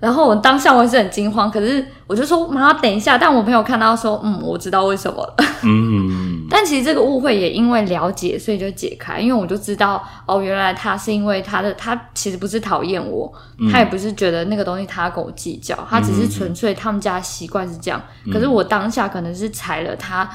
[0.04, 13.32] 然后我当下我也是很惊慌，可是我就说妈等一下，但我朋友看到说嗯我知道为什么了，嗯， 但其实这个误会也因为了解所以就解开，因为我就知道哦原来他是因为他的他其实不是讨厌我，
[13.72, 17.98] 他也不是觉得那个东西他跟我计较，他只是纯粹他们家习惯是这样，
[18.30, 20.28] 可是我当下可能是踩了他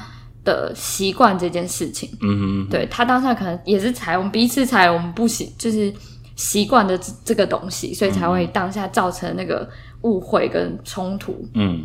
[0.44, 2.66] 的习惯这件事情，嗯。
[2.68, 5.92] 对他当下可能也是踩我们彼此踩我们不行就是。
[6.40, 9.68] 习惯的这这个东西，所以才会当下造成那个
[10.02, 11.46] 误会跟冲突。
[11.52, 11.84] 嗯，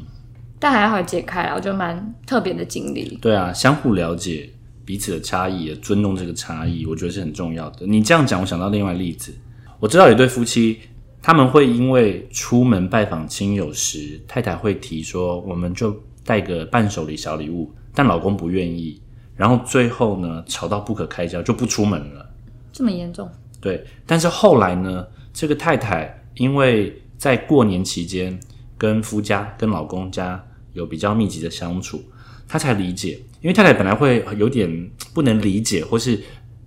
[0.58, 3.20] 但还好解开了，我觉得蛮特别的经历。
[3.22, 4.50] 对啊，相互了解
[4.86, 7.86] 彼此的差异，也尊重这个差异，我觉得是很重要的。
[7.86, 9.34] 你这样讲，我想到另外例子。
[9.82, 10.80] 我知道有对夫妻，
[11.22, 19.02] 他们会因为出门拜访亲友时，太太会提说，我们就带个伴手礼小礼物，但老公不愿意，
[19.36, 22.26] 然后最后呢，吵到不可开交，就不出门了。
[22.72, 23.30] 这么严重？
[23.66, 28.40] 对，但是后来呢，这个太太因为在过年期间
[28.78, 30.40] 跟夫家、跟老公家
[30.74, 32.00] 有比较密集的相处，
[32.48, 33.20] 她才理解。
[33.42, 36.22] 因为太太本来会有点不能理解，或是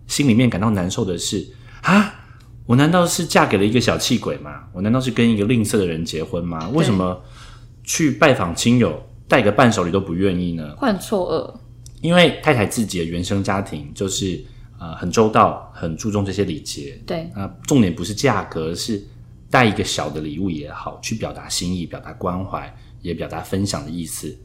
[0.08, 1.46] 心里面感到难受的是
[1.82, 2.12] 啊，
[2.66, 4.64] 我难道是嫁给了一个小气鬼吗？
[4.72, 6.68] 我难道是跟一个吝啬的人结婚吗？
[6.70, 7.22] 为什么
[7.84, 10.74] 去拜访亲友带个伴手礼都不愿意呢？
[10.76, 11.61] 会很错愕，
[12.00, 14.44] 因为太太自己的原生家庭就是。
[14.79, 17.01] 呃，很周到，很注重这些礼节。
[17.05, 19.05] 对，那重点不是价格，是
[19.51, 24.37] 带一个小的礼物也好，去表达心意、表达关怀，也表达分享的意思。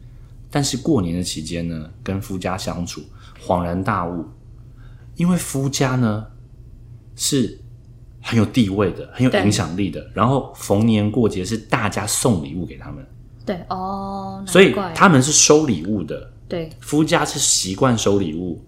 [0.50, 3.02] 但是过年的期间呢，跟夫家相处，
[3.46, 4.26] 恍然大悟，
[5.16, 6.26] 因为夫家呢
[7.16, 7.60] 是
[8.22, 10.10] 很有地位的，很有影响力的。
[10.14, 13.06] 然后逢年过节是大家送礼物给他们。
[13.46, 16.32] 对哦，所以他们是收礼物的。
[16.48, 18.64] 对，夫家是习惯收礼物。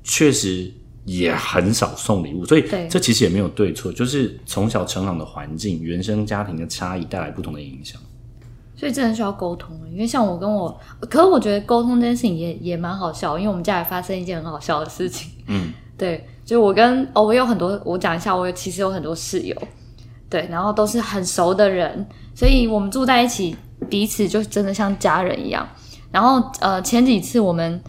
[0.00, 0.04] 啊。
[0.04, 0.72] 确实
[1.04, 8.00] 也很少送礼物，所以这其实也没有对错，就是从小成长的环境、原生家庭的差异带来不同的影响。
[8.76, 15.30] 所以真的需要沟通，因为像我跟我，可是我觉得沟通这件事情也也蛮好笑，因为我们家也发生一件很好笑的事情。
[15.46, 19.56] 嗯， 对，就我跟哦，我有很多，我讲一下，我其实有很多室友，
[20.28, 23.56] 对，然后都是很熟的人，所以我们住在一起，
[23.88, 25.68] 彼此就真的像家人一样。
[26.12, 27.80] 然后呃，前几次我们。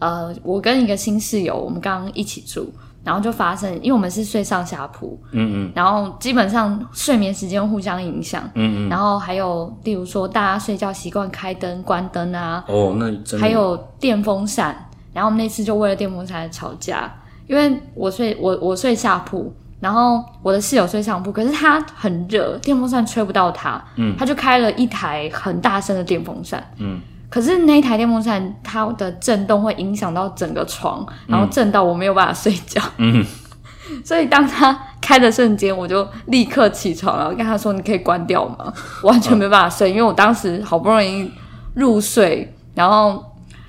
[0.00, 2.72] 呃，我跟一个新室友，我们刚刚一起住，
[3.04, 14.74] 然后就发生，因为我们是睡上下铺，嗯嗯，然后基本上睡眠时间互相影响，嗯嗯，然后还有，例如说大家睡觉习惯开灯、关灯啊，哦，那还有电风扇，
[15.12, 17.12] 然后我们那次就为了电风扇吵架，
[17.46, 27.00] 因为我睡我我睡下铺，然后我的室友睡上铺，可是他很热，电风扇吹不到他，嗯，他就开了一台很大声的电风扇，嗯。
[27.30, 32.82] 可是那一台电风扇，它的震动会影响到整个床，然后震到我没有办法睡觉。
[32.98, 33.24] 嗯，
[34.04, 38.70] 所以当它开的瞬间，我就立刻起床，然后跟他说：“你可以关掉吗？”
[39.04, 41.30] 完全没办法睡，因为我当时好不容易
[41.74, 43.24] 入睡，然后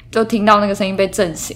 [0.09, 1.55] 就听到那个声音被震醒，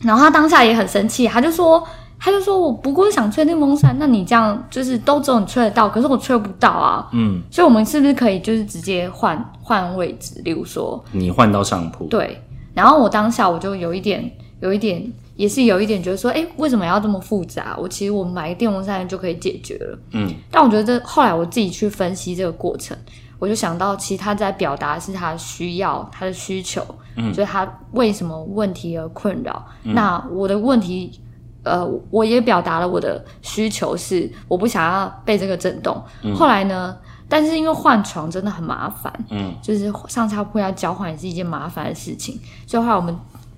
[0.00, 1.86] 然后他当下也很生气，他就说。
[2.26, 10.42] 他就说：“我不过想吹电风扇，那你这样就是都只有你吹得到，可是我吹不到啊。”嗯，所以我们是不是可以就是直接换换位置？
[10.44, 12.06] 例如说，你换到上铺。
[12.06, 12.42] 对，
[12.74, 15.00] 然后我当下我就有一点有一点
[15.36, 17.76] 也是有一点觉得说，哎，为什么要这么复杂？
[17.80, 19.96] 我其实我买个电风扇就可以解决了。
[20.10, 22.98] 嗯，但我觉得这后来我自己去分析这个过程，
[23.38, 26.84] 我就想到，其实他在表达是他的需要、他的需求，
[27.14, 29.64] 嗯，就是他为什么问题而困扰。
[29.84, 31.20] 那我的问题，
[31.66, 36.00] 呃，我也表达了我的需求是我不想要被这个震动。
[36.34, 36.96] 后来呢，
[37.28, 43.14] 但是因为换床真的很麻烦，嗯，就是上下铺要交换也是一件麻烦的事情，所以后来我们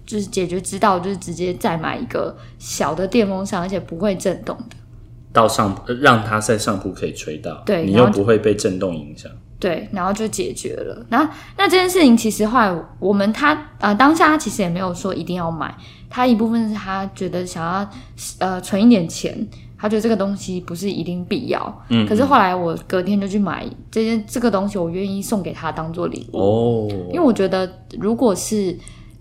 [0.07, 4.77] 就是解决之道，就是直接再买一个小的电风扇，而且不会震动的。
[5.31, 9.31] 到上呃让它在上铺可以吹到，对你又不会被震动影响。
[9.61, 11.05] 对，然后就解决了。
[11.11, 15.77] 然后那这件事情其实后来我们他呃当下他其实也没有说一定要买，
[16.11, 17.91] 他一部分是他觉得想要
[18.39, 21.87] 呃存一点钱，他觉得这个东西不是一定必要。
[21.91, 28.77] 嗯可是后来我隔天就去买这件这个东西，我愿意送给他当做礼物，哦，因为我觉得如果是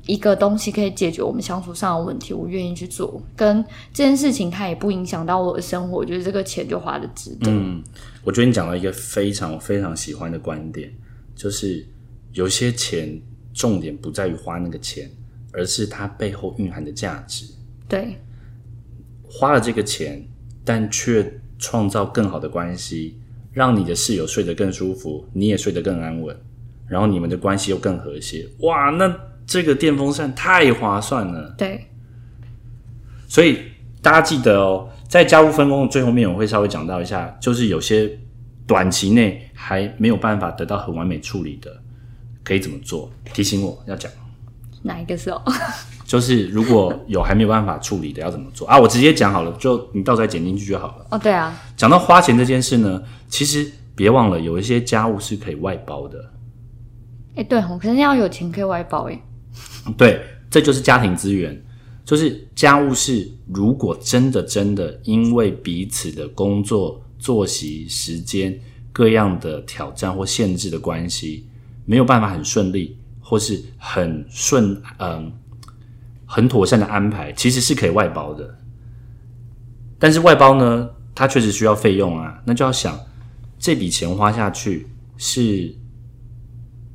[0.05, 3.21] 一个东西可以解决我们相处上的问题，我愿意去做。
[3.35, 3.61] 跟
[3.93, 7.51] 这件事情它也不影响到我的生活，我觉得这个钱就花的值得。
[7.51, 7.83] 嗯，
[8.23, 10.89] 我觉得你讲到一个非常非常喜欢的观点，
[11.35, 11.85] 就是
[12.31, 13.21] 有些钱
[13.53, 15.11] 重点不在于花那个钱，
[15.57, 17.45] 而是它背后蕴含的价值。
[17.89, 18.15] 对
[19.27, 20.23] 花了这个钱，
[20.63, 23.19] 但却创造更好的关系，
[23.51, 26.37] 让你的室友睡得更舒服，你也睡得更安稳，
[26.87, 28.47] 然后你们的关系又更和谐。
[28.59, 29.13] 哇，那
[29.45, 31.55] 这个电风扇太划算了。
[31.57, 31.85] 对
[33.27, 33.59] 所以
[34.01, 38.09] 大家记得哦，在家务分工的最后面，我会稍微讲到一下，就是有些
[38.65, 41.81] 短期内还没有办法得到很完美处理的，
[42.43, 43.11] 可以怎么做？
[43.33, 44.11] 提醒我要讲，
[44.83, 45.41] 哪一个时候？
[46.05, 48.79] 就是如果有还没有办法处理的，要怎么做啊？
[48.79, 51.05] 我直接讲好了，就你到时候再剪进去就好了。
[51.11, 56.31] 哦，对啊，讲到花钱这件事呢，其实别忘了有一些家务是可以外包的，
[57.35, 59.21] 哎，对，我可能要有钱可以外包，哎，
[59.97, 61.61] 对，这就是家庭资源。
[62.05, 68.57] 就是家务事，如果真的真的因为彼此的工作作息时间
[68.93, 71.45] 各样的挑战或限制的关系，
[71.83, 72.97] 没有办法很顺利，
[73.29, 75.29] 或是很顺，嗯，
[76.25, 78.57] 很妥善的安排，其实是可以外包的。
[79.99, 82.97] 但是外包呢，它确实需要费用啊，那就要想
[83.59, 84.87] 这笔钱花下去
[85.17, 85.75] 是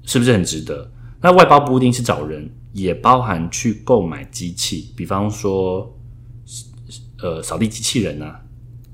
[0.05, 0.91] 是不是很值得？
[1.21, 5.95] 那外包不一定是找人，也包含去购买机器，比方说，
[7.21, 8.41] 呃，扫地机器人啊。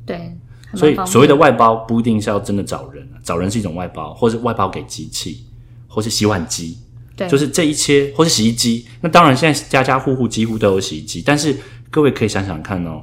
[0.05, 0.37] 对，
[0.75, 5.47] 所以所谓的外包不一定是要真的找人啊，找人是一种外包，或是外包给机器，
[5.87, 6.79] 或是洗碗机，
[7.19, 8.87] 对，就是这一切，或是洗衣机。
[9.01, 11.55] 那当然，现在家家户户几乎都有洗衣机，但是
[11.91, 13.03] 各位可以想想看哦，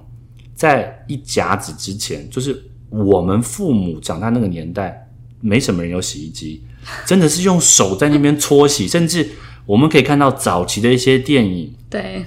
[0.56, 5.10] 在一甲子之前，就是我们父母长大那个年代，
[5.42, 6.64] 没什么人有洗衣机，
[7.06, 9.30] 真的是用手在那边搓洗， 甚至
[9.66, 12.26] 我们可以看到早期的一些电影，对。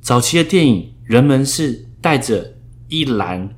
[0.00, 2.54] 早期的电影，人们是带着
[2.88, 3.54] 一篮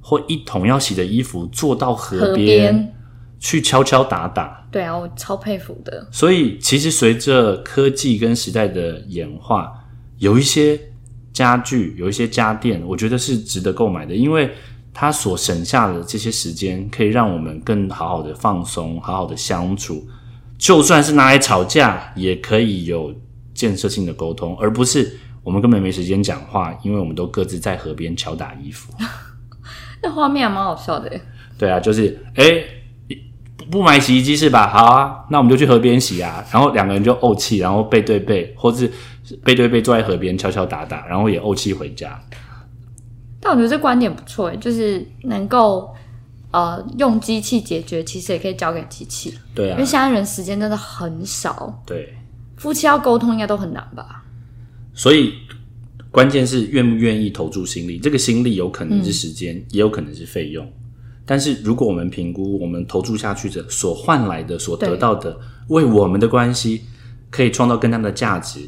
[0.00, 2.94] 或一桶要洗的衣服，坐到河边，
[3.38, 4.66] 去敲敲打打。
[4.70, 6.06] 对啊，我超佩服的。
[6.10, 9.72] 所以，其实随着科技跟时代的演化，
[10.18, 10.78] 有一些
[11.32, 14.50] 家具、有一些家电，我觉得是值得购买的，因为
[14.92, 20.06] 它所省下的这些时间，可以让我们更好好的放松、好好的相处。
[20.58, 23.14] 就算是拿来吵架，也可以有
[23.54, 28.92] 建设性的沟通，而不是我们根本没时间讲话，因为我们都各自在河边敲打衣服。
[30.02, 31.20] 那画面还蛮好笑的耶，
[31.56, 32.77] 对啊，就是哎、不
[33.70, 34.68] 不买洗衣机是吧？
[34.68, 36.44] 好啊，那我们就去河边洗啊。
[36.52, 38.90] 然后两个人就怄气，然后背对背，或是
[39.44, 42.20] 背对背坐在河边敲敲打打，然后也怄气回家。
[43.40, 45.94] 但我觉得这观点不错耶，就是能够
[46.50, 52.14] 呃用机器解决，其实也可以交给机器，对啊因为，现在人时间真的很少，对，
[52.56, 54.24] 夫妻要沟通应该都很难吧？
[54.92, 55.34] 所以
[56.10, 57.98] 关键是愿不愿意投注心力。
[57.98, 60.68] 这个心力有可能是时间，也有可能是费用。
[61.30, 65.36] 但是如果我们评估我们投注下去的所换来的、所得到的，
[65.66, 66.84] 为我们的关系
[67.28, 68.60] 可以创造更大的价值，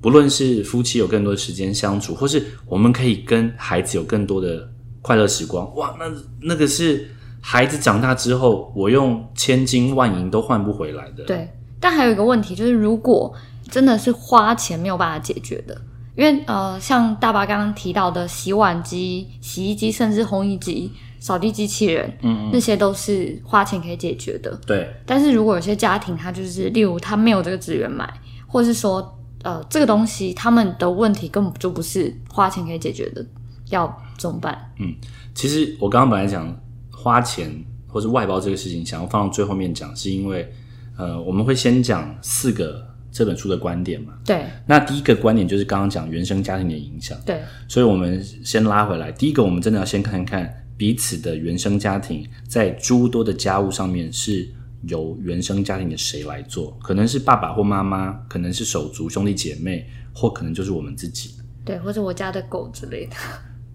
[0.00, 4.66] 不论是夫妻有更多的时间相处，或是我们可以跟孩子有更多的
[5.02, 6.06] 快乐时光，哇，那
[6.40, 7.10] 那个是
[7.42, 11.24] 孩子长大之后，我用千金万银都换不回来的。
[11.24, 11.46] 对，
[11.78, 13.30] 但还有一个问题就是，如果
[13.70, 15.78] 真的是花钱没有办法解决的，
[16.16, 20.90] 因为呃，像大巴刚刚提到的洗碗机、洗衣机，甚至烘衣机、
[21.20, 24.58] 扫地机器人，嗯那些都是花钱可以解决的。
[24.66, 28.08] 对但是如果有些家庭，他就是例如他没有这个资源买，
[28.46, 33.24] 或是说呃这个东西他们的问题根本就不是花钱可以解决的，
[33.70, 34.72] 要怎么办？
[34.78, 34.94] 嗯
[35.34, 36.54] 其实我刚刚本来讲
[36.90, 37.50] 花钱
[37.86, 40.52] 或是外包这个事情，想要放到最后面讲，是因为
[40.96, 44.14] 呃，我们会先讲四个这本书的观点嘛。
[44.24, 49.12] 对那第一个观点就是刚刚讲原生家庭的影响，对所以我们先拉回来。
[49.12, 54.48] 第一个，我们真的要先看看彼此的原生家庭在诸多的家务上面是
[54.86, 61.34] 由原生家庭的谁来做，可能是爸爸或妈妈，可能是手足兄弟姐妹，或可能就是我们自己。
[61.64, 63.16] 对，或者我家的狗之类的。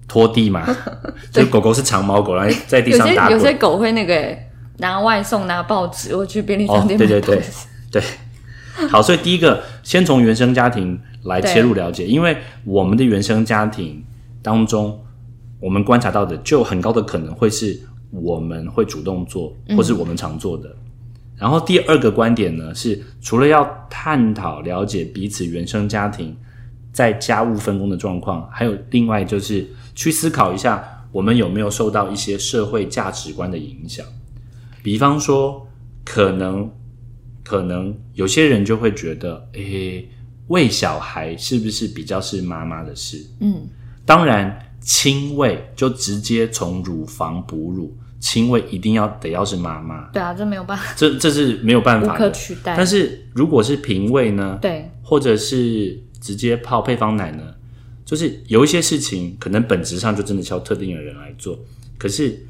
[0.08, 0.66] 拖地嘛，
[1.32, 3.38] 就狗狗是长毛狗，然后在地上 打滚。
[3.38, 7.42] 有些狗会那个欸拿外送、拿报纸，我去便利商 哦，店对对对
[7.92, 8.02] 对，
[8.90, 14.04] 好，所以第一个先从原生家庭来切入了解，因为我们的原生家庭
[14.42, 15.00] 当中，
[15.64, 17.80] 我们观察到的就很高的可能会是
[18.12, 20.76] 我们会主动做，或是我们常做的。
[21.38, 26.36] 然后第二个观点呢，是除了要探讨了解彼此原生家庭
[26.92, 34.06] 在家务分工的状况，还有另外就是去思考一下，我们有没有受到一些社会价值观的影响。
[34.84, 35.66] 比方说，
[36.04, 36.70] 可能
[37.42, 40.10] 可能有些人就会觉得，诶，
[40.48, 43.26] 喂小孩是不是比较是妈妈的事？
[43.40, 43.66] 嗯，
[44.06, 52.20] 当然，亲喂就直接从乳房哺乳，亲喂一定要得要是妈妈，对啊，这没有办法，这这是没有办法的。
[52.20, 52.76] 可取代。
[52.76, 57.44] 但是如果是平喂呢，对或者是直接泡配方奶呢，
[58.06, 61.58] 就是有一些事情可能本质上就真的需要特定的人来做，
[61.98, 62.46] 可是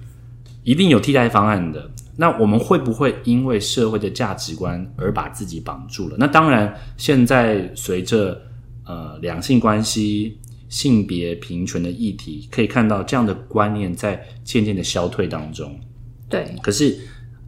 [0.63, 1.89] 一定有替代方案的。
[2.15, 6.15] 那我们会不会因为社会的价值观而把自己绑住了？
[6.19, 8.39] 那当然，现在随着
[8.85, 10.37] 呃两性关系、
[10.73, 15.79] 性别平权的议题，可以看到这样的观念在渐渐的消退当中。
[16.27, 16.97] 对可是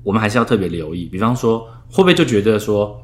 [0.03, 3.03] 我们还是要特别留意，比方说会不会就觉得说，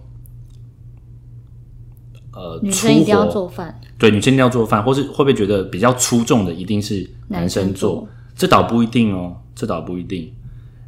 [2.34, 7.96] 呃，女生一定要做饭，对，女生一定要做饭，或是会不会觉得比较出众的一定是男生做？
[7.96, 10.32] 做这倒不一定哦，这倒不一定。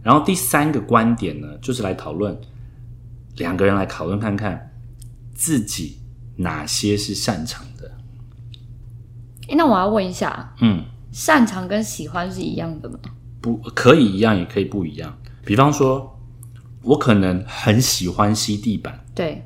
[0.04, 2.40] 然后第三个观点呢，就是来讨论
[3.38, 4.72] 两个人来讨论看看
[5.34, 5.98] 自己
[6.36, 7.73] 哪些是擅长的。
[9.50, 12.98] 诶那我要问一下，嗯，擅长跟喜欢是一样的吗？
[13.42, 15.18] 不可以一样，也可以不一样。
[15.46, 16.18] 比方说，
[16.82, 19.46] 我可能很喜欢吸地板，对，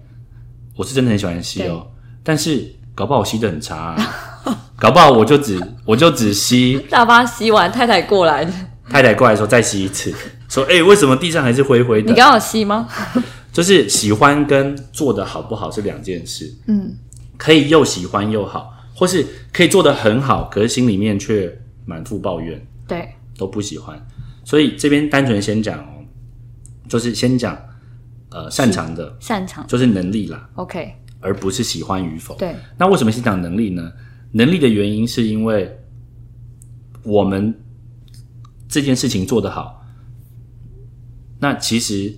[0.76, 1.88] 我是真的很喜欢吸哦，
[2.24, 3.98] 但是搞不好我吸的很差、啊，
[4.78, 8.46] 搞不好我就只我就只吸 大巴吸完，太太过来，
[8.90, 10.14] 太太过来的时候再吸一次，
[10.48, 12.88] 说：“哎、为什么地上还是灰灰的你刚好吸吗？？”
[13.52, 16.54] 就是喜欢跟做的好不好是两件事。
[16.68, 16.96] 嗯，
[17.38, 19.24] 可以又喜欢又好，或是
[19.54, 24.04] 可以做的很好，可是心里面却满腹抱怨，对都不喜欢。
[24.44, 26.04] 所以这边单纯先讲哦，
[26.90, 27.56] 就是先讲
[28.32, 32.36] 呃擅长的，擅长就是能力啦，，OK，而不是喜欢与否。
[32.38, 33.94] 对那为什么先讲能力呢？
[34.32, 35.80] 能力的原因是因为
[37.04, 37.54] 我们
[38.68, 39.86] 这件事情做得好，
[41.40, 42.12] 那其实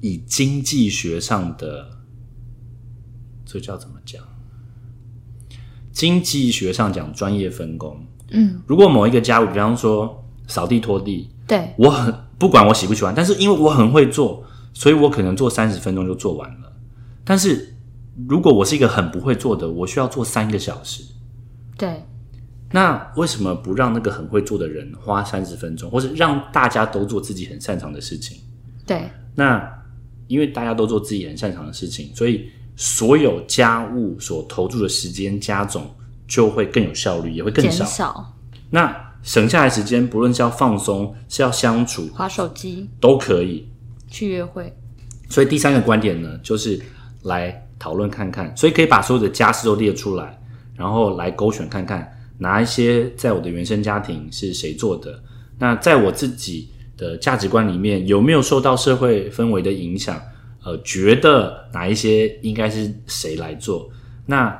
[0.00, 1.90] 以经济学上的
[3.44, 4.24] 这叫怎么讲？
[5.96, 7.98] 经济学上讲专业分工。
[8.30, 14.44] 嗯，如果某一个家务，比方说扫地拖地，对我很不管我喜不喜欢，但是因为我很会做，
[14.74, 16.70] 所以我可能做三十分钟就做完了。
[17.24, 17.74] 但是
[18.28, 21.02] 如果我是一个很不会做的，我需要做三个小时。
[21.78, 22.04] 对
[22.72, 28.36] 那为什么不让那个很会做的人花三十分钟，或是让大家都做自己很擅长的事情？
[28.84, 29.66] 对那
[30.26, 35.90] 因为大家都做自己很擅长的事情，所以所有家务所投注的时间加总
[36.28, 37.84] 就会更有效率，也会更减少。
[37.84, 38.34] 少
[38.70, 43.66] 那省下来时间，不论是要放松，是要相处，划手机都可以。
[44.08, 44.72] 去约会，
[45.28, 46.80] 所以第三个观点呢，就是
[47.22, 50.38] 来讨论看看，所以可以把所有的家事都列出来，
[50.76, 52.08] 然后来勾选看看
[52.38, 55.22] 哪一些在我的原生家庭是谁做的，
[55.58, 60.20] 那在我自己的价值观里面有没有受到社会氛围的影响？
[60.66, 63.88] 呃，觉得哪一些应该是谁来做？
[64.26, 64.52] 那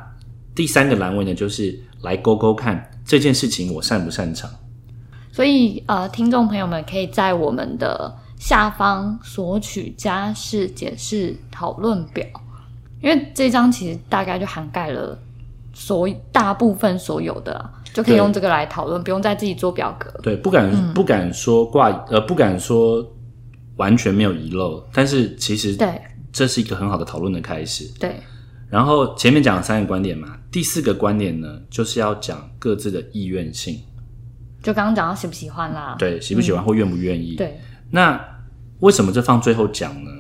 [0.55, 4.49] 第三个栏位呢，就是来勾勾看这件事情我擅不擅长。
[5.33, 12.25] 所以呃，听众朋友们可以在我们的下方索取家事解释讨论表，
[13.03, 15.19] 因为这张其实大概就涵盖了
[15.75, 20.09] 所大部分所有的啊，就可以用这个来讨论，不用再自己做表格。
[20.23, 23.05] 对，不敢、不敢说挂呃，不敢说
[23.77, 26.01] 完全没有遗漏，但是其实对
[26.33, 27.91] 这是一个很好的讨论的开始。
[27.99, 28.17] 对
[28.69, 33.79] 然后前面讲了三个观点嘛，第四个观点呢，就是要讲各自的意愿性，
[34.63, 37.37] 就刚刚讲到喜不喜欢啦，对，喜不喜欢或愿不愿意。
[37.37, 37.59] 对
[37.91, 38.21] 那
[38.81, 40.11] 为什么这放最后讲呢？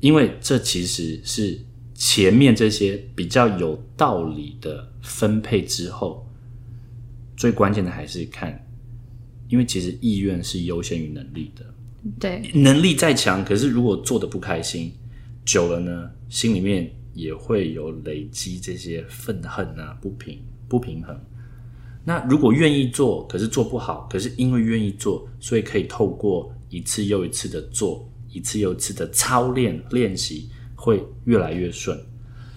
[0.00, 1.58] 因为这其实是
[1.94, 6.26] 前面这些比较有道理的分配之后，
[7.36, 8.66] 最关键的还是看，
[9.48, 11.64] 因为其实意愿是优先于能力的。
[12.18, 14.92] 对能力再强，可是如果做的不开心，
[15.44, 20.38] 久了呢，心里面也会有累积这些愤恨啊、不平
[20.68, 21.18] 不平衡。
[22.04, 31.98] 那如果愿意做，可是做不好，可是因为愿意做，所以可以透过一次又一次的做，一次又一次的操练练习，会越来越顺。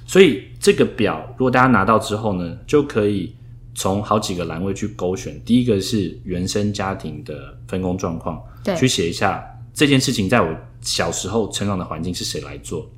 [0.06, 3.36] 所以这个表，如果大家拿到之后呢，就可以
[3.76, 5.40] 从好几个栏位去勾选。
[5.44, 9.44] 第一个是原生家庭的分工状况，对去写一下
[9.74, 12.90] 这件事情在我小时候成长的环境是谁来做。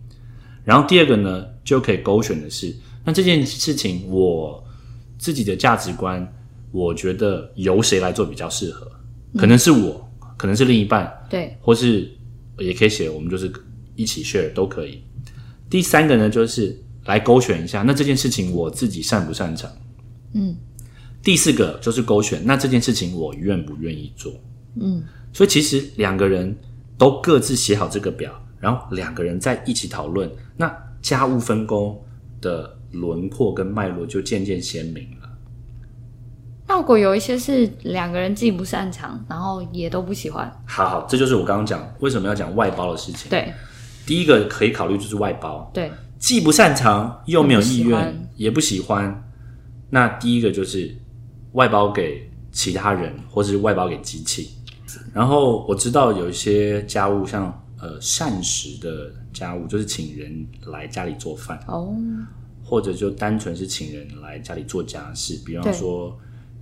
[0.63, 4.63] 然后第二个呢，就可以勾选的是，那这件事情我
[5.17, 6.27] 自己的价值观，
[6.71, 8.91] 我觉得由谁来做比较适合？
[9.37, 12.09] 可能是我，可能是另一半，对，或是
[12.57, 13.51] 也可以写我们就是
[13.95, 15.03] 一起 share 都可以。
[15.69, 19.71] 第三个呢，就是来勾选一下，那这件事情我自己擅不擅长？
[20.33, 20.55] 嗯。
[21.21, 24.31] 第四个就是勾选，那这件事情我愿不愿意做？
[24.79, 25.03] 嗯，
[25.35, 26.57] 所以其实两个人
[26.97, 32.01] 都各自写好这个表，然后两个人在一起讨论，那家务分工
[32.39, 35.29] 的轮廓跟脉络就渐渐鲜明了。
[36.65, 43.53] 那如果有一些是两个人既不擅长，然后也都不喜欢，好好，这就是我刚刚讲为什么要讲外包的事情。，对
[44.05, 49.21] 第一个可以考虑就是外包，对既不擅长又没有意愿不，也不喜欢。
[49.89, 50.95] 那第一个就是
[51.51, 54.51] 外包给其他人，或是外包给机器。
[55.13, 61.95] 然后我知道有一些家务像，呃膳食的家务，就是请人来家里做饭，哦，
[62.63, 66.17] 或者就单纯是请人来家里做家事，比方说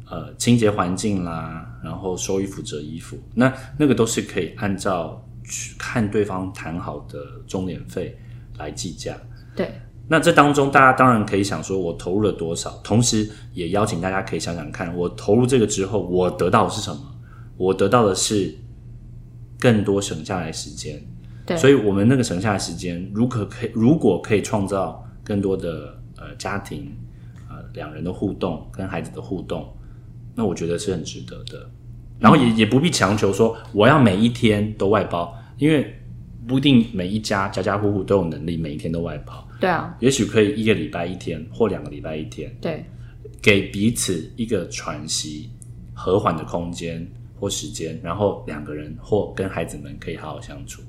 [0.10, 8.18] 呃清洁环境啦，然后收衣服、折衣服，那那个都是可以按照去看对方谈好的钟点费
[8.58, 9.16] 来计价。
[9.56, 9.72] 对。
[10.06, 17.13] 那这当中，大家当然可以想说，我投入了多少，同时也邀请大家可以想想看，我投入这个之后，我得到的是什么？
[17.58, 18.56] 我得到的是
[19.60, 21.02] 更多省下来时间。
[21.46, 26.96] 对所以我们那个省下来时间，如果可以，如果可以创造更多的呃家庭
[27.50, 29.72] 呃两人的互动跟孩子的互动，
[30.36, 31.70] 那我觉得是很值得的。
[32.20, 35.94] 然后也、也不必强求说我要每一天都外包，因为
[36.48, 39.46] 不一定每一家家家户户都有能力每一天都外包。
[39.60, 42.86] 对啊，也许可以一个礼拜一天或两个礼拜一天，对
[43.42, 45.50] 给彼此一个喘息、
[45.94, 47.06] 和缓的空间
[47.44, 50.82] 或时间，然后两个人或跟孩子们可以好好相处。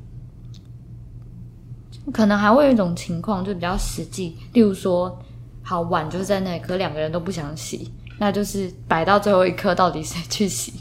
[2.12, 5.18] 可能还会有一种情况，就比较实际，例如说，
[5.62, 7.90] 好碗就是在那里，可两个人都不想洗，
[8.20, 10.74] 那就是摆到最后一刻，到底谁去洗？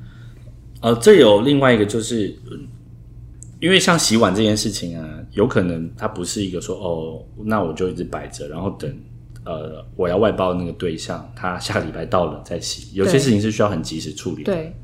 [0.82, 2.68] 呃，这有另外一个就是，嗯
[3.58, 8.94] 因为像洗碗这件事情啊，有可能它不是一个说哦，那我就一直摆着，然后等
[9.44, 12.94] 呃我要外包的那个对象，他下个礼拜到了再洗。
[12.94, 14.52] 有些事情是需要很及时处理的。
[14.52, 14.74] 对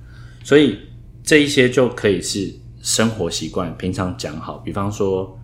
[0.46, 0.78] 所以
[1.24, 4.58] 这一些就可以是生活习惯，平常讲好。
[4.58, 5.36] 比方说，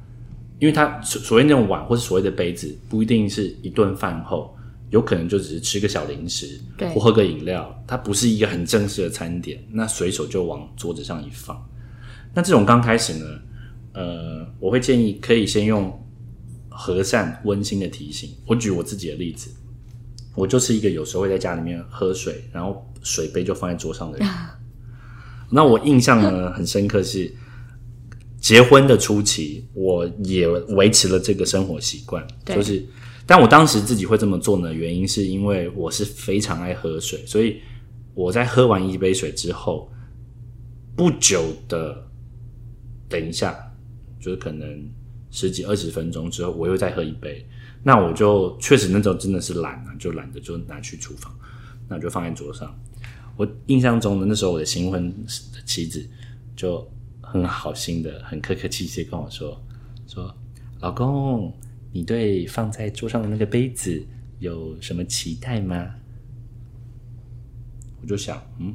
[0.61, 4.57] 因为它所所谓那种碗或是所谓的杯子，不一定是一顿饭后，
[4.91, 11.61] 有可能就只是吃个小零食，对或喝个饮料，它不是一个很正式的餐点，那随手就往桌子上一放。
[12.33, 13.27] 那这种刚开始呢，
[13.95, 16.01] 呃，我会建议可以先用
[16.69, 18.31] 和善温馨的提醒。
[18.47, 19.51] 我举我自己的例子，
[20.37, 24.29] 我就是一个有时候会在家里面喝水，然后水杯就放在桌上的人。
[25.55, 27.31] 那我印象呢很深刻是，
[28.41, 32.83] 结婚的初期，我也维持了这个生活习惯，就是，
[33.27, 37.61] 但我当时自己会这么做呢，原因是因为我是非常爱喝水，所以
[38.15, 39.93] 我在喝完一杯水之后，
[40.97, 42.03] 不久的
[43.09, 43.55] 等一下，
[44.19, 44.91] 就是可能
[45.31, 47.47] 十几二十分钟之后，我又再喝一杯，
[47.83, 51.33] 那我就确实那时候真的是懒啊，就懒得就拿去厨房，
[51.89, 52.75] 那我就放在桌上。
[53.37, 56.07] 我印象中的那时候，我的新婚的妻子
[56.55, 56.87] 就
[57.20, 59.61] 很好心的、很客客气气跟我说
[60.07, 60.35] ：“说
[60.80, 61.53] 老公，
[61.93, 64.05] 你对放在桌上的那个杯子
[64.39, 65.95] 有什么期待吗？”
[68.03, 68.74] 我就想，嗯，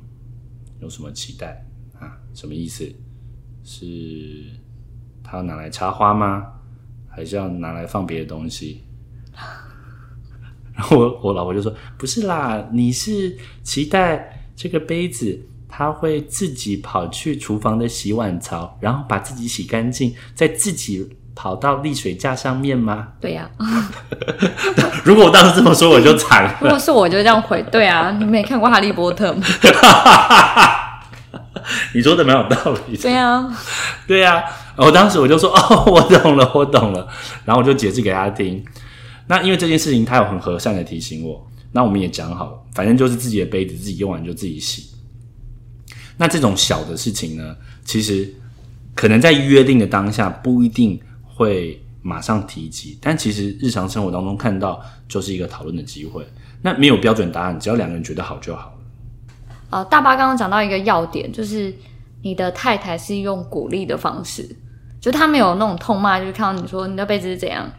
[0.79, 1.65] 有什么期待
[1.99, 2.17] 啊？
[2.33, 2.89] 什么意思？
[3.63, 4.45] 是
[5.21, 6.53] 他要拿来插花吗？
[7.09, 8.83] 还是要拿来放别的东西？
[10.73, 15.39] 然后我我老婆就说：“不是啦，你是期待这个杯子，
[15.69, 23.47] 它会自己跑去厨房的洗碗槽，然后把自己洗干净，再自己跑到沥水架上面吗对呀？
[25.05, 26.57] ”如果我当时这么说，我就惨了。
[26.61, 29.45] 如果是我就这样回，对啊，你没看过《哈利波特》吗？
[31.93, 33.03] 你说的蛮有道理的。
[33.03, 33.47] 对啊，
[34.07, 34.41] 对啊、
[34.75, 37.07] 我当时我就说：“哦，我懂了，我懂了。”
[37.45, 38.65] 然后我就解释给他听。
[39.27, 41.47] 那因为这件事情，他有很和善的提醒我。
[41.77, 44.95] 那我们也讲好了，反正就是自己的杯子，自己用完就自己洗。
[46.17, 47.55] 那这种小的事情呢，
[47.85, 48.33] 其实
[48.95, 56.25] 可能在约定的当下不一定会马上提及，但其实日常生活当中看到就是一个讨论的机会。
[56.63, 58.73] 那没有标准答案，只要两个人觉得好就好了。
[59.69, 61.71] 啊，大巴刚刚讲到一个要点，就是
[62.23, 64.49] 你的太太是用鼓励的方式，
[64.99, 67.71] 就她没有那种痛骂，就是看到你说你的杯子是怎样，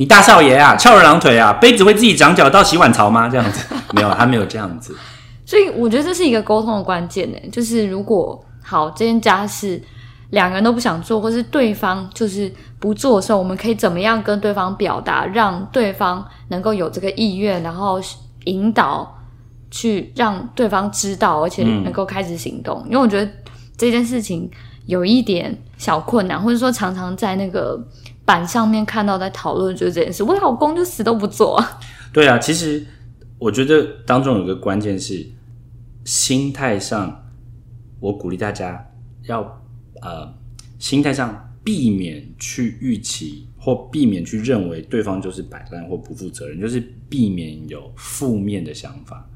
[0.00, 3.28] 你大少爷啊，翘二郎腿啊，杯子会自己长脚到洗碗槽吗？
[3.28, 4.96] 这样子 没有，他没有这样子。
[5.44, 9.78] 所以我觉得这是一个沟通的关键呢，就是如果好这件家事
[10.30, 18.00] 两个人都不想做，或是对方就是不做的时候，我们可以怎么样跟对方表达，让对方能够有这个意愿，然后
[18.44, 19.18] 引导
[19.70, 22.82] 去让对方知道，而且能够开始行动。
[22.86, 23.30] 因为我觉得
[23.76, 24.50] 这件事情
[24.86, 27.78] 有一点小困难，或者说常常在那个
[28.30, 31.60] 板上面看到在讨论就是这件事，我老公就死都不做。
[32.12, 32.86] 对啊，其实
[33.40, 35.26] 我觉得当中有个关键是
[36.04, 37.24] 心态上，
[37.98, 38.88] 我鼓励大家
[39.24, 39.42] 要
[40.00, 40.32] 呃
[40.78, 49.28] 心态上避免去预期或避免去认为对方就是摆烂或不负责任，就是避免有负面的想法。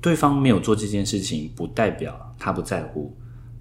[0.00, 3.12] 对方没有做这件事情，不代表他不在乎，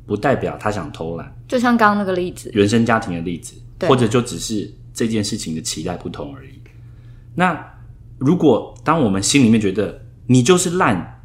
[0.05, 1.35] 不代表他想偷懒。
[1.47, 6.49] 就像刚刚那个例子，原生家庭的例子，对或者就只是这件事情的期待不同而已。
[7.35, 7.63] 那
[8.17, 11.21] 如果当我们心里面觉得你就是烂，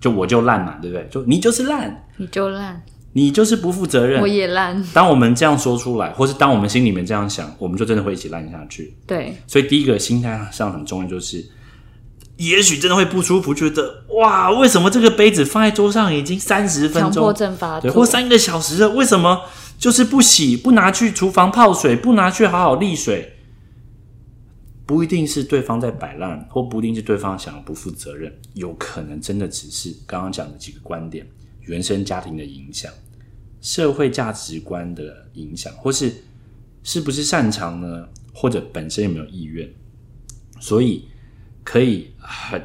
[0.00, 1.08] 就我就烂嘛，对不对？
[1.10, 2.82] 就你就是烂，你就烂，
[3.12, 4.26] 你就是不负责任我。
[4.26, 8.96] 也烂，当我们这样说出来，或是当我们心里面这样想，我们就真的会一起烂下去。
[9.06, 9.36] 对。
[9.46, 11.44] 所以第一个心态上很重要，就是
[12.36, 19.40] 也许真的会不舒服，觉得哇，为什么这个杯子放在桌上已经三十分强迫症发作，或三个小时了，为什么
[19.84, 23.30] 就是不洗，不拿去厨房泡水，不拿去好好沥水？
[24.86, 31.26] 不一定是对方在摆烂，或不一定是对方想要不负责任，有可能真的只是刚刚讲的几个观点：
[31.64, 32.90] 原生家庭的影响、
[33.60, 36.10] 社会价值观的影响，或是
[36.82, 38.08] 是不是擅长呢？
[38.32, 39.70] 或者本身有没有意愿？
[40.60, 41.06] 所以
[41.62, 42.58] 可以很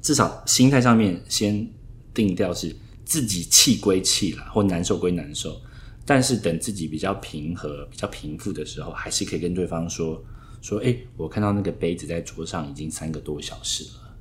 [0.00, 1.68] 至少心态上面先
[2.14, 5.60] 定调是自己气归气啦，或难受归难受，
[6.06, 10.24] 但是等自己比较平和、比较平复的时候，还是可以跟对方说
[10.62, 14.16] 说，哎、我看到那个杯子在桌上已经三个多小时了。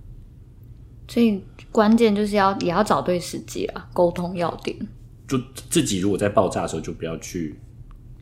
[1.07, 1.39] 所以
[1.71, 4.75] 关键就是要也要找对时机啊，沟通要点，
[5.27, 7.59] 就自己如果在爆炸的时候，就不要去，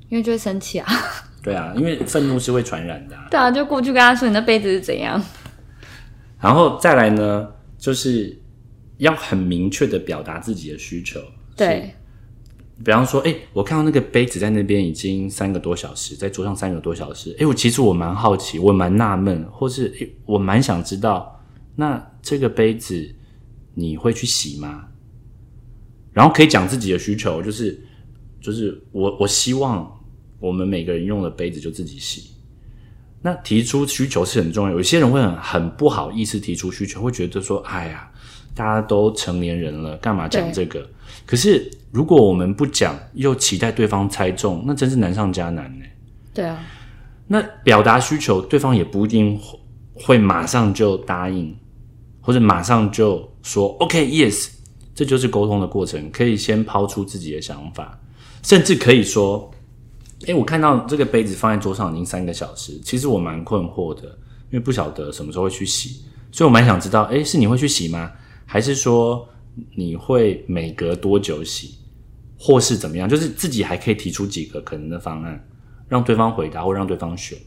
[0.09, 0.87] 因为就会生气啊。
[1.41, 3.27] 对啊，因为愤怒是会传染的、啊。
[3.31, 5.21] 对啊，就过去跟他说你的杯子是怎样，
[6.41, 8.37] 然后再来呢，就是
[8.97, 11.21] 要很明确的表达自己的需求。
[11.55, 11.93] 对，
[12.83, 21.41] 比方说，哎、我看到那个杯子在那边已经三个多小时，在桌上三个多小时，哎、我其实我蛮好奇，我蛮纳闷，或是、诶我蛮想知道，
[21.75, 23.15] 那这个杯子
[23.73, 24.87] 你会去洗吗？
[26.11, 27.81] 然后可以讲自己的需求，就是
[28.41, 29.89] 就是我我希望
[30.39, 32.31] 我们每个人用的杯子就自己洗。
[33.21, 38.11] 那提出需求是很重要，有些人会很很不好意思提出需求，会觉得说，哎呀，
[38.53, 40.85] 大家都成年人了，干嘛讲这个？
[41.25, 45.85] 可是如果我们不讲，又期待对方猜中，那真是难上加难呢。
[46.33, 46.59] 对啊，
[47.27, 49.59] 那表达需求，对方也不一定会
[49.93, 51.55] 会马上就答应，
[52.19, 54.49] 或者马上就说 OK yes，
[54.95, 56.09] 这就是沟通的过程。
[56.11, 57.99] 可以先抛出自己的想法，
[58.41, 59.49] 甚至可以说
[60.27, 64.03] ：“哎，我看到这个杯子放在桌上已经三个小时，其实我蛮困惑的，
[64.49, 66.01] 因为不晓得什么时候会去洗，
[66.31, 68.11] 所以我蛮想知道，哎，是你会去洗吗？
[68.45, 69.27] 还是说
[69.75, 71.75] 你会每隔多久洗，
[72.37, 73.07] 或是怎么样？
[73.07, 75.43] 就是自己还可以提出几个可能的方案。”
[75.89, 77.37] 让对方回答或让对方选。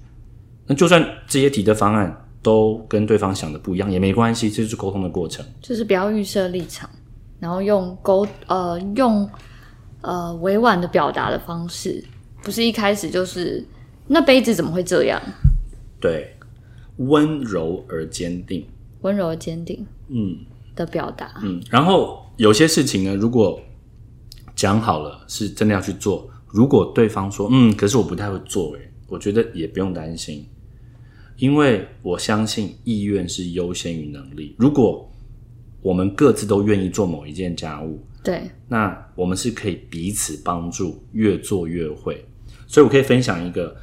[0.66, 5.44] 那就算这些提的方案都跟对方想的不一样也没关系，这就是沟通的过程。
[5.60, 6.88] 就是不要预设立场，
[7.40, 9.28] 然后用沟呃用
[10.02, 12.04] 呃委婉的表达的方式，
[12.42, 13.66] 不是一开始就是
[14.06, 15.20] 那杯子怎么会这样？
[16.00, 16.32] 对，
[16.98, 18.64] 温柔而坚定。
[19.00, 20.36] 温柔而坚定嗯
[20.76, 23.60] 的表达，嗯，然后有些事情呢，如果
[24.54, 30.46] 讲好了是真的要去做，如果对方说嗯，可是我不太会做，诶，我觉得也不用担心，
[31.38, 34.54] 因为我相信意愿是优先于能力。
[34.58, 35.10] 如果
[35.82, 42.24] 我们各自都愿意做某一件家务，对，那我们是可以彼此帮助，越做越会。
[42.66, 43.76] 所以我可以分享一个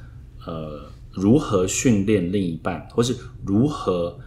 [0.46, 3.16] 呃，如何训练另一半，或是
[3.46, 4.20] 如何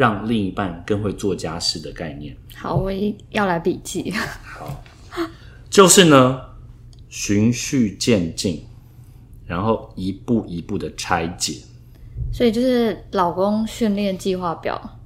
[0.00, 2.34] 让另一半更会做家事的概念。
[2.56, 4.10] 好，我一要来笔记。
[4.10, 4.82] 好
[5.68, 6.40] 就是呢，
[7.10, 8.64] 循序渐进，
[9.44, 11.58] 然后一步一步的拆解。
[12.32, 14.98] 所以就是老公训练计划表，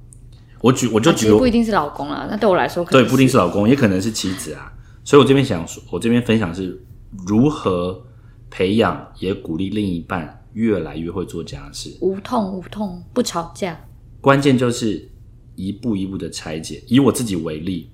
[0.61, 4.71] 我举我就举啊不一定是老公啦，那对我来说可能对，不一定是老公，也可能是妻子啊。
[5.03, 6.81] 所以我这边想说，我这边分享是
[7.27, 8.01] 如何
[8.49, 11.97] 培养，也鼓励另一半越来越会做家事。
[11.99, 13.77] 无痛无痛不吵架，
[14.25, 15.07] 关键就是
[15.55, 16.81] 一步一步的拆解。
[16.87, 17.91] 以我自己为例，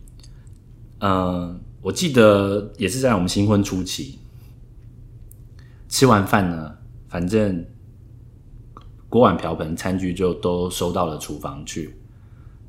[0.99, 4.17] 嗯、我记得也是在我们新婚初期，
[5.89, 6.73] 吃完饭呢，
[7.09, 7.65] 反正
[9.09, 11.97] 锅碗瓢盆、餐具就都收到了厨房去。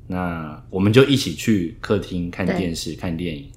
[0.09, 3.49] 那我们就一起去客厅看对电视、看电影。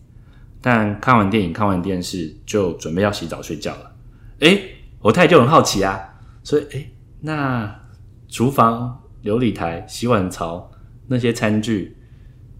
[0.62, 3.96] 但看完电影、看完电视，就准备要洗澡睡觉了。
[4.42, 6.00] 诶，我太太就很好奇啊，
[6.44, 6.92] 所以诶，
[7.22, 7.82] 那
[8.28, 10.72] 厨房、琉璃台、洗碗槽
[11.08, 11.98] 那些餐具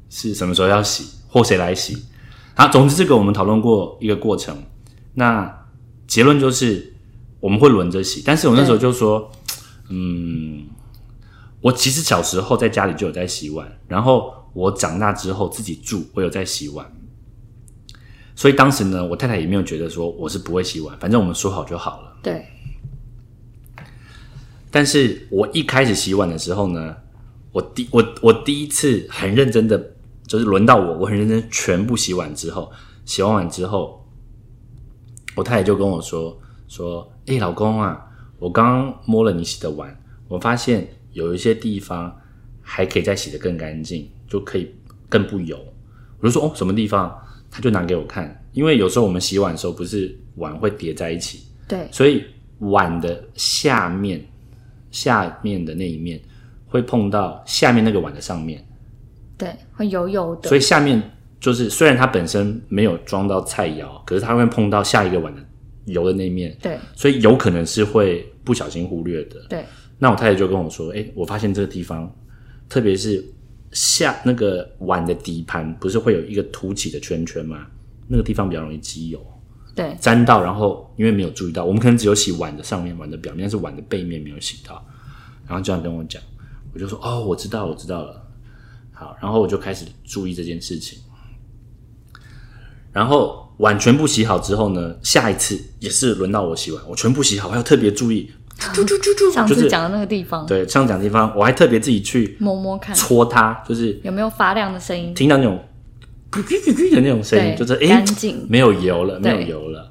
[0.10, 1.96] 是什么时候要洗，或谁来洗？
[2.56, 4.58] 好，总之这个我们讨论过一个过程。
[5.14, 5.68] 那
[6.08, 6.94] 结论就是
[7.40, 9.32] 我们会轮着洗，但是我那时候就说，
[9.90, 10.66] 嗯，
[11.62, 16.92] 我其实小时候在家里就有在洗碗，然后我长大之后自己住，我有在洗碗。
[18.36, 22.18] 所以当时呢，我太太也没有觉得说我是不会洗碗，反正我们说好就好了。
[22.24, 22.46] 对，
[24.76, 26.94] 但是我一开始洗碗的时候呢，
[27.54, 29.82] 我第我我第一次很认真的，
[30.28, 32.70] 就是轮到我，我很认真全部洗碗之后，
[33.06, 34.06] 洗完碗之后，
[35.34, 38.06] 我太太就跟我说说，哎、老公啊，
[38.38, 39.98] 我刚刚摸了你洗的碗，
[40.28, 42.14] 我发现有一些地方
[42.62, 44.76] 还可以再洗的更干净，就可以
[45.08, 45.58] 更不油。
[46.20, 47.18] 我就说哦，什么地方？
[47.50, 52.22] 他就拿给我看，因为有时候我们洗碗的时候，不是碗会叠在一起，对，所以
[52.60, 54.22] 碗的下面
[54.96, 56.18] 下面的那一面
[56.68, 58.66] 会碰到下面那个碗的上面，
[59.38, 61.02] 对，会油油的，所以下面
[61.38, 65.42] 就是虽然它本身没有装到菜肴，可是它会碰到下一个碗的
[65.88, 69.46] 油的那一面，对所以有可能是会不小心忽略的。
[69.50, 69.66] 对
[70.00, 72.10] 那我太太就跟我说：“哎、我发现这个地方，
[72.70, 73.22] 特别是
[73.72, 77.68] 下那个碗的底盘，不是会有一个凸起的圈圈吗？
[78.08, 79.20] 那个地方比较容易积油。”
[79.76, 84.84] 对沾到，然后因为没有注意到，我们可能只有洗碗的上面、碗的表面，但是碗的背面没有洗到，
[85.46, 86.22] 然后这样跟我讲，
[86.74, 88.22] 我就说哦，我知道，我知道了。
[88.94, 90.98] 好，然后我就开始注意这件事情。
[92.94, 98.74] 然后碗全部洗好之后呢，下一次也是轮到我洗碗，我全部洗好，还要特别注意，上
[99.46, 105.62] 就是次讲的那个地方，对，上次讲地方，我还特别自己去摸摸看搓它，就是有没有发亮的声音，听到那种
[106.36, 108.04] 咕咕咕咕的那种声音，就是哎
[108.50, 109.90] 没有油了，没有油了。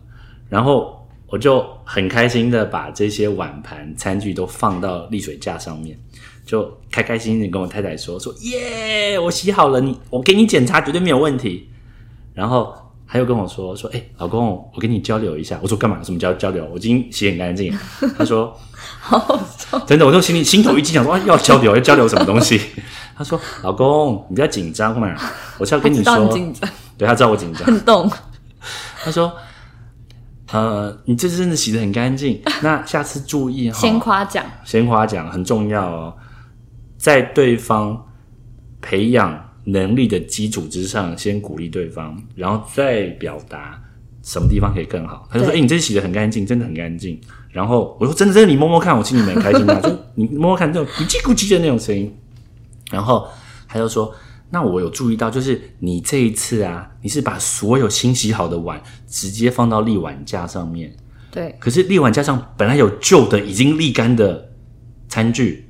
[0.50, 5.98] 然后我就很开心的把这些碗盘、餐具都放到沥水架上面，
[6.44, 11.68] 就开开心心的跟我太太说说耶，我洗好了，你我给你检查绝对没有问题。
[12.34, 12.74] 然后
[13.06, 15.58] 他又跟我说说，哎、老公，我跟你交流一下。
[15.62, 16.02] 我说干嘛？
[16.02, 16.68] 什么交交流？
[16.70, 17.72] 我已经洗很干净。
[18.18, 18.54] 他说
[19.06, 22.58] 好好笑，真的，我就心里心头一惊，想说、啊、要交流， 要交流什么东西？
[23.14, 25.14] 他说：“老公，你不要紧张嘛，
[25.58, 27.62] 我是要跟你说，紧张，对他知道我紧张。
[27.64, 28.10] 很懂，
[29.04, 29.32] 他说：
[30.50, 33.78] 呃，你这次真的洗的很干净， 那下次注意哈。
[33.78, 36.14] 先夸奖，先夸奖很重要哦，
[36.96, 38.04] 在对方
[38.80, 43.78] 培养能力的基础之上，先鼓励对方，然后再表达
[44.22, 45.28] 什么地方可以更好。
[45.30, 47.20] 他就说：“哎、对你这次洗的很干净，真的很干净。”
[47.54, 52.12] 然后我说：“真的，真的，你摸摸看，我心里面很开心的、 就你摸摸看，这种咕叽咕叽的那种声音。”
[52.90, 53.28] 然后
[53.68, 54.12] 他就说
[54.50, 60.92] ：“那我有注意到，就是你这一次啊，你是把所有新洗好的碗直接放到沥碗架上面。”
[61.30, 64.50] 对可是沥碗架上本来有旧的已经沥干的
[65.08, 65.68] 餐具，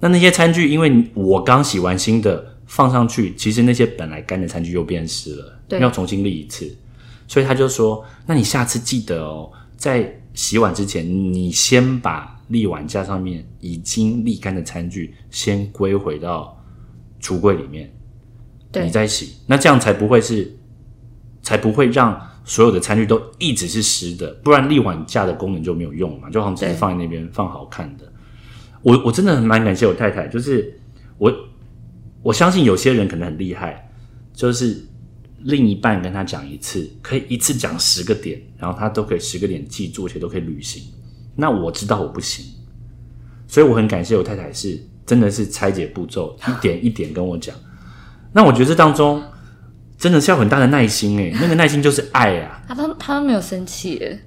[0.00, 6.76] 那那些餐具因为我刚洗完新的放上去，其实那些本来干的餐具又变湿了，对要重新沥一次。
[7.28, 16.60] 所以他就说：“那你下次记得哦，在洗碗之前，你先把沥碗架上面已经沥干的餐具先归回到
[17.20, 17.92] 橱柜里面，
[18.72, 18.84] 对。
[18.84, 20.56] 你再洗，那这样才不会是，
[21.42, 28.10] 才不会让所有的餐具都一直是湿的，不然沥碗架的功能就没有用嘛，就好像只是放在那边放好看的。
[28.82, 30.80] 我我真的很蛮感谢我太太，就是
[31.18, 31.32] 我
[32.22, 33.90] 我相信有些人可能很厉害，
[34.32, 34.82] 就是
[35.44, 40.82] 另一半跟他讲一次，可以一次讲十个点，然后他都可以十个点记住，而且都可以履行。
[41.36, 42.44] 那我知道我不行，
[43.48, 47.54] 所以我很感谢我太太是真的是拆解步骤， 一点一点跟我讲。
[48.32, 49.22] 那我觉得这当中
[49.98, 54.20] 真的是要很大的耐心诶， 那个耐心就是爱啊，他都他都没有生气耶，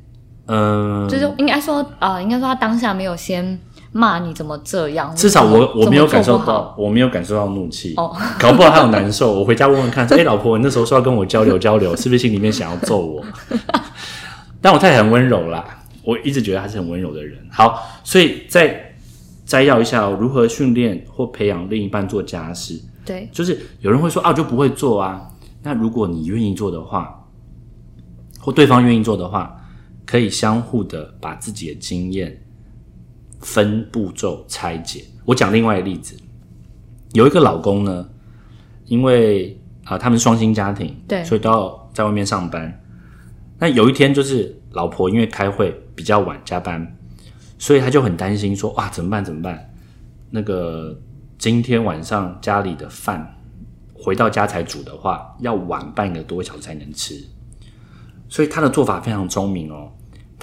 [0.47, 3.59] 嗯、就是应该说啊、呃应该说他当下没有先
[3.93, 9.39] 骂你怎么这样，至少我我没有感受到，我没有感受到怒气，哦 搞不好他有难受。
[9.39, 13.23] 我回家问问看，说：“哎、老婆，你那时候说要跟我交流交流，是不是心里面想要揍我？”
[14.59, 15.63] 但我太太很温柔啦，
[16.03, 17.37] 我一直觉得她是很温柔的人。
[17.51, 18.95] 好，所以再
[19.45, 22.81] 摘要一下、哦、如何训练或培养另一半做家事。
[23.05, 25.21] 对就是有人会说啊，我就不会做啊。
[25.61, 27.25] 那如果你愿意做的话，
[28.39, 29.55] 或对方愿意做的话，
[30.05, 32.42] 可以相互的把自己的经验
[33.43, 35.05] 分步骤拆解。
[35.25, 36.17] 我讲另外一个例子，
[37.13, 38.09] 有一个老公呢，
[38.85, 42.81] 因为啊、他们双薪家庭，对所以都要在外面上班。
[43.59, 46.97] 那有一天就是老婆因为开会比较晚加班，
[47.59, 49.73] 所以他就很担心说哇怎么办怎么办？
[50.31, 50.97] 那个
[51.37, 53.39] 今天晚上家里的饭
[53.93, 57.21] 回到家才煮的话，要晚半个多小时才能吃。
[58.29, 59.91] 所以他的做法非常聪明哦，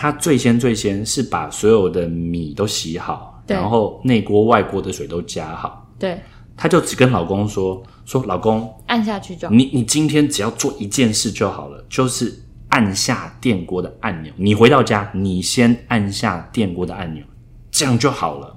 [0.01, 6.19] 他最先最先是把所有的米都洗好，然后内锅外锅的水都加好，对，
[6.57, 9.55] 他就只跟老公说说老公，按下去就好。
[9.55, 12.35] 你你今天只要做一件事就好了，就是
[12.71, 14.33] 按下电锅的按钮。
[14.37, 17.23] 你回到家，你先按下电锅的按钮，
[17.71, 18.57] 这样就好了。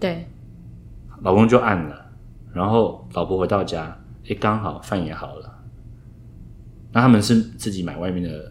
[0.00, 0.26] 对，
[1.20, 2.06] 老公就按了，
[2.54, 3.94] 然后老婆回到家，
[4.26, 5.58] 哎，刚好饭也好了。
[6.90, 8.50] 那他们是自己买外面的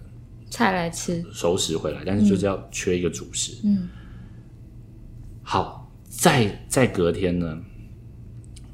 [0.49, 1.23] 菜来吃。
[1.31, 3.53] 熟食回来，但是就是要缺一个主食。
[3.63, 3.89] 嗯，
[5.43, 7.57] 好，再再隔天呢，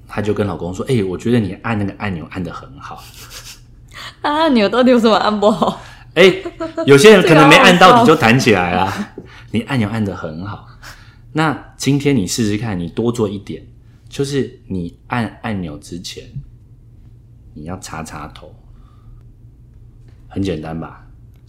[0.08, 3.04] 她就跟老公说：“哎、我觉得你按那个按钮按的很好。
[4.22, 5.82] 按按钮到底有什么按不好？
[6.16, 6.32] 哎、
[6.86, 9.16] 有些人可能没按到，这个好笑你就弹起来啦。
[9.52, 10.68] 你按钮按的很好。
[11.34, 13.66] 那今天你试试看，你多做一点，
[14.08, 16.24] 就是你按按钮之前，
[17.56, 18.54] 你要插插头，
[20.28, 21.03] 很简单吧？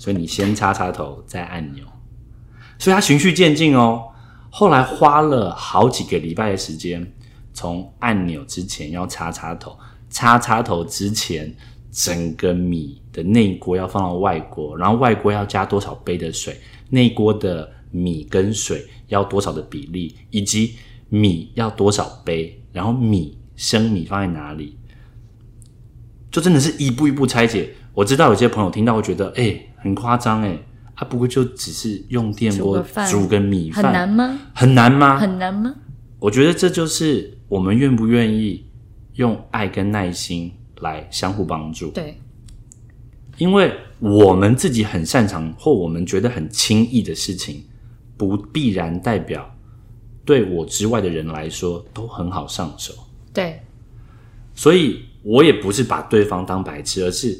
[0.05, 1.83] 所以你先插插头，再按钮。
[2.79, 4.03] 所以他循序渐进哦。
[4.51, 7.11] 后来花了好几个礼拜的时间，
[7.55, 9.75] 从按钮之前要插插头，
[10.11, 11.51] 插插头之前，
[11.91, 20.75] 整个米的内锅要放到外锅，然后外锅要加多少杯的水，内锅的米跟水要多少的比例，以及
[21.09, 24.77] 米要多少杯，然后米生米放在哪里，
[26.31, 27.71] 就真的是一步一步拆解。
[27.95, 30.59] 我知道有些朋友听到会觉得，哎、很夸张哎，
[30.95, 34.39] 啊，不过就只是用电锅煮个饭煮个米饭，很难吗？
[34.55, 35.19] 很难吗？
[35.19, 35.75] 很难吗？
[36.19, 38.65] 我觉得这就是我们愿不愿意
[39.17, 41.91] 用爱跟耐心来相互帮助。
[41.91, 42.19] 对，
[43.37, 43.71] 因为
[44.01, 47.63] 我们自己很擅长或我们觉得很轻易的事情，
[48.17, 49.55] 不必然代表
[50.25, 52.95] 对我之外的人来说都很好上手。
[53.35, 53.61] 对，
[54.55, 57.39] 所以我也不是把对方当白痴，而是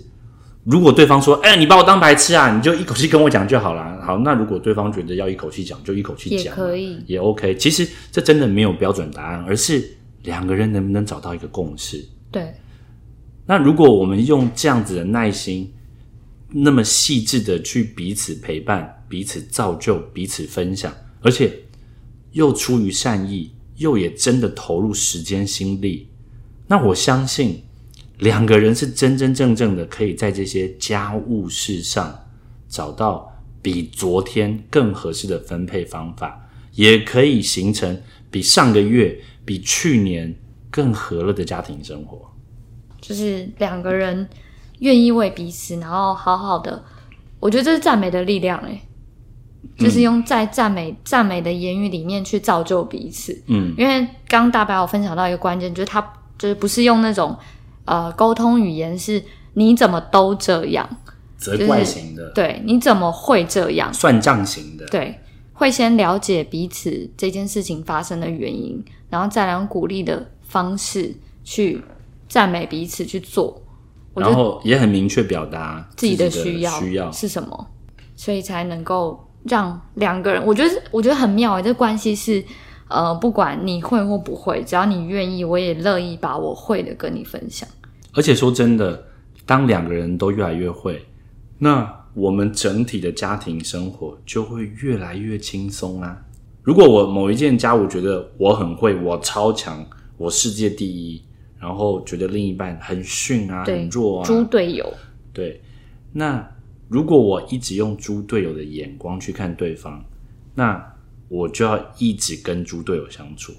[0.65, 4.01] 如果对方说：“哎、你把我当白痴啊！”你就一口气跟我讲就好了。
[4.03, 6.99] 好，那如果对方觉得要一口气讲，就一口气也讲，可以。
[7.07, 7.55] 也 OK。
[7.57, 12.03] 其实这真的没有标准答案，而是两个人能不能找到一个共识。
[12.31, 12.55] 对，
[13.45, 15.71] 那如果我们用这样子的耐心，
[16.49, 20.91] 那么细致的去彼此陪伴、彼此造就、彼此分享，
[21.21, 21.53] 而且
[22.33, 26.09] 又出于善意，又也真的投入时间心力，
[26.69, 27.64] 那我相信
[28.19, 32.17] 两个人是真真正正的可以在这些家务事上
[32.69, 38.01] 找到比昨天更合适的分配方法，也可以形成
[38.31, 40.35] 比上个月、比去年
[40.71, 42.31] 更和乐的家庭生活。
[43.01, 44.29] 就是两个人
[44.79, 46.83] 愿意为彼此，然后好好的，
[47.41, 48.81] 我觉得这是赞美的力量哎，
[49.77, 53.39] 就是用在赞美赞美的言语里面去造就彼此。
[53.47, 56.01] 嗯，因为刚刚大白我分享到一个关键，就是他
[56.39, 57.37] 就是不是用那种
[57.85, 59.23] 呃沟通语言，是
[59.55, 60.89] 你怎么都这样，
[61.37, 63.93] 责怪型的、对，你怎么会这样？
[63.93, 65.19] 算账型的，对，
[65.53, 71.83] 会先了解彼此这件事情发生的原因，然后再来用鼓励的方式去
[72.29, 73.61] 赞美彼此去做。
[74.15, 77.11] 然后也很明确表达自己的需需要需要。
[77.11, 77.67] 是什么，
[78.15, 82.41] 所以才能够让两个人，我觉得我觉得很妙诶，这关系是
[82.89, 87.69] 呃，不管你会或不会，只要你愿意，我也乐意把我会的跟你分享。
[88.13, 89.05] 而且说真的，
[89.47, 91.05] 当两个人都越来越会，
[91.59, 96.23] 那我们整体的家庭生活就会越来越轻松啊。
[96.63, 99.85] 如果我某一件家务觉得我很会，我超强，
[100.17, 101.21] 我世界第一，
[101.59, 104.93] 然后觉得另一半很逊啊，很弱啊，猪队友，
[105.33, 105.61] 对，
[106.13, 106.47] 那
[106.89, 110.05] 如果我一直用猪队友的眼光去看对方，
[110.55, 110.94] 那
[111.35, 113.53] 我就要一直跟猪队友相处。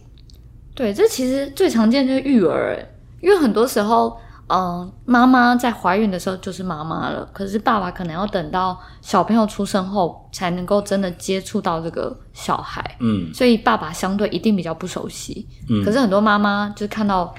[0.74, 2.78] 对，这其实最常见就是育儿，
[3.22, 4.18] 因为很多时候。
[4.48, 12.96] 嗯，妈妈在怀孕的时候就是妈妈了，可是爸爸可能要等到小朋友出生后，才能够真的接触到这个小孩。
[13.00, 15.48] 嗯，所以爸爸相对一定比较不熟悉。
[15.68, 17.34] 嗯可是很多妈妈就看到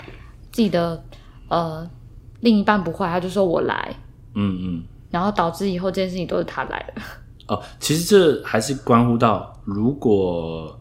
[0.51, 1.01] 自己的
[1.47, 1.89] 呃
[2.41, 3.95] 另一半不会，他就说我来，
[4.35, 4.83] 嗯嗯。
[5.09, 7.03] 然后导致以后这件事情都是他来了。
[7.49, 10.81] 哦，其实这还是关乎到，如果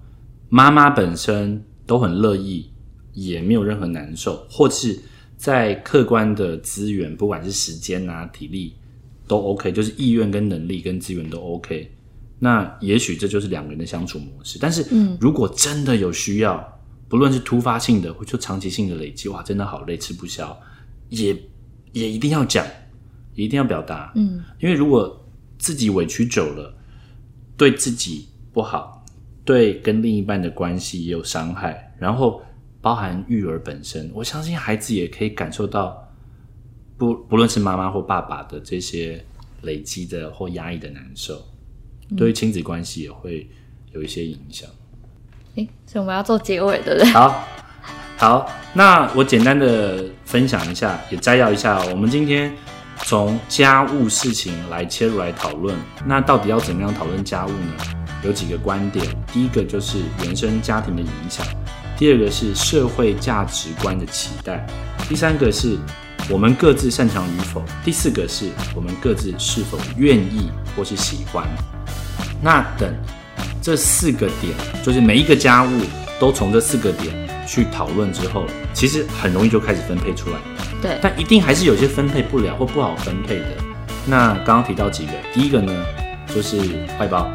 [0.49, 2.69] 妈妈本身都很乐意，
[3.13, 4.99] 也没有任何难受，或是
[5.37, 8.75] 在客观的资源，不管是时间啊、体力
[9.27, 11.91] 都 OK，就是意愿跟能力跟资源都 OK，
[12.39, 14.57] 那也许这就是两个人的相处模式。
[14.59, 14.85] 但是，
[15.19, 20.57] 如果真的有需要，不论是突发性的或就长期性的累积，哇，真的好累，吃不消，
[21.09, 21.35] 也
[21.91, 22.65] 也一定要讲，
[23.35, 24.11] 一定要表达。
[24.15, 25.24] 嗯，因为如果
[25.65, 26.71] 自己委屈久了，
[27.57, 29.03] 对自己不好，
[29.43, 32.39] 对跟另一半的关系也有伤害，然后
[32.81, 36.07] 包含育儿本身，我相信孩子也可以感受到，
[36.97, 39.25] 不不论是妈妈或爸爸的这些
[39.63, 41.43] 累积的或压抑的难受，
[42.15, 43.49] 对于亲子关系也会
[43.91, 44.69] 有一些影响。
[45.55, 47.09] 诶，所以我们要做结尾，对不对？
[47.11, 47.43] 好，
[48.17, 52.53] 好，那我简单的分享一下，也摘要一下，我们今天
[53.03, 55.75] 从家务事情来切入来讨论。
[56.05, 57.73] 那到底要怎么样讨论家务呢？
[58.23, 61.45] 有几个观点，第一个就是原生家庭的影响，
[61.97, 64.65] 第二个是社会价值观的期待，
[65.07, 65.77] 第三个是
[66.29, 71.47] 我们各自擅长与否，第四个是我们各自是否愿意或是喜欢。
[72.41, 72.93] 那等。
[73.61, 75.69] 这四个点就是每一个家务
[76.19, 77.15] 都从这四个点
[77.47, 80.37] 去讨论之后，其实很容易就开始分配出来。
[80.85, 83.47] 对，但一定还是有些分配不了或不好分配的。
[84.05, 85.73] 那刚刚提到几个，第一个呢
[86.27, 86.59] 就是
[86.99, 87.27] 外包，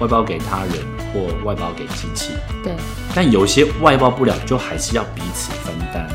[0.00, 0.72] 外包给他人
[1.12, 2.32] 或外包给机器。
[2.64, 2.72] 对，
[3.14, 6.08] 但有些外包不了，就还是要彼此分担。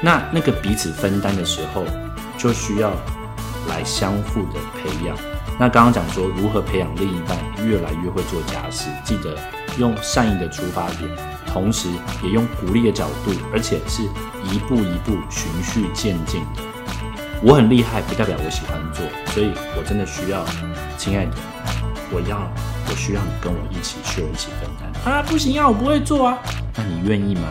[0.00, 1.84] 那那个彼此分担的时候，
[2.36, 2.90] 就需要
[3.68, 5.16] 来相互的培养。
[5.60, 9.36] 那刚刚讲说如何培养另一半越来越会做家事，记得
[9.78, 11.08] 用善意的出发点，
[11.54, 11.88] 同时
[12.20, 14.02] 也用鼓励的角度，而且是
[14.52, 16.62] 一步一步循序渐进的。
[17.40, 20.44] 我很厉害，不代表我喜欢做，所以我真的需要，
[20.98, 21.32] 亲爱的，
[22.10, 22.50] 我要，
[22.90, 25.22] 我需要你跟我一起去一起分担啊！
[25.22, 26.38] 不行啊，我不会做啊，
[26.76, 27.42] 那你愿意吗？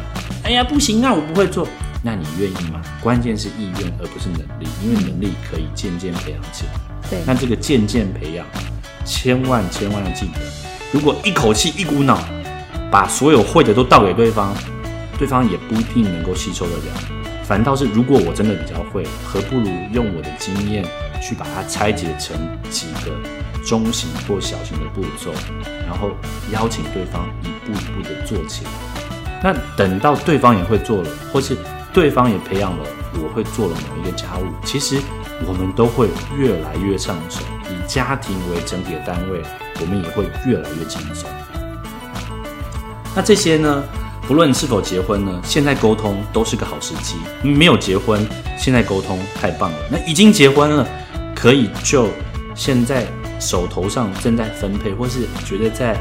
[0.43, 1.65] 哎呀，不行啊，我不会做，
[2.03, 2.81] 那你愿意吗？
[3.01, 6.73] 关键是意愿，而不是能力，因为能力可以渐渐培养起来。
[7.09, 8.45] 对那这个渐渐培养，
[9.05, 10.41] 千万千万要记得，
[10.91, 12.19] 如果一口气一股脑
[12.93, 14.53] 把所有会的都倒给对方，
[15.17, 16.93] 对方也不一定能够吸收得了。
[17.43, 20.85] 反倒是如果我真的比较会，何不如用我的经验
[21.19, 22.37] 去把它拆解成
[22.69, 23.11] 几个
[23.65, 25.31] 中型或小型的步骤，
[25.87, 26.11] 然后
[26.51, 28.71] 邀请对方一步一步的做起来。
[29.41, 31.57] 那等到对方也会做了，或是
[31.91, 32.85] 对方也培养了
[33.15, 34.99] 我会做了某一个家务，其实。
[35.45, 39.41] 我们都会越来越上手，以家庭为整体的单位，
[39.81, 41.27] 我们也会越来越轻松。
[43.15, 43.83] 那这些呢，
[44.27, 47.15] 不论是否结婚呢，现在沟通都是个好时机。
[47.43, 49.77] 没有结婚，现在沟通太棒了。
[49.89, 50.87] 那已经结婚了，
[51.35, 52.09] 可以就
[52.55, 53.05] 现在
[53.39, 55.93] 手头上正在分配，或是觉得在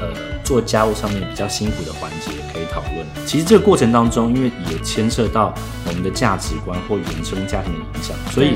[0.00, 0.08] 呃
[0.42, 3.06] 做家务上面比较辛苦的环节，可以讨论。
[3.26, 5.54] 其实这个过程当中，因为也牵涉到。
[5.86, 8.54] 我们的价值观或原生家庭的影响，所以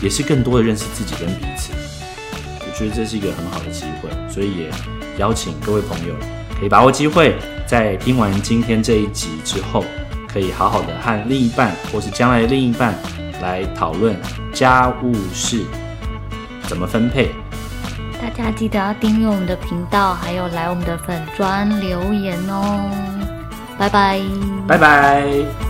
[0.00, 1.70] 也是更多的认识自己跟彼此。
[2.60, 4.70] 我觉得这是一个很好的机会，所以也
[5.18, 6.14] 邀请各位朋友
[6.60, 7.34] 可以把握机会，
[7.66, 9.82] 在听完今天这一集之后，
[10.30, 12.94] 可以好好的和另一半或是将来的另一半
[13.40, 14.14] 来讨论
[14.52, 15.64] 家务事
[16.64, 17.30] 怎么分配。
[18.20, 22.90] 大家记得要订阅我们的频道，还有来我们的粉砖留言哦。
[23.78, 24.20] 拜拜，
[24.68, 25.69] 拜拜。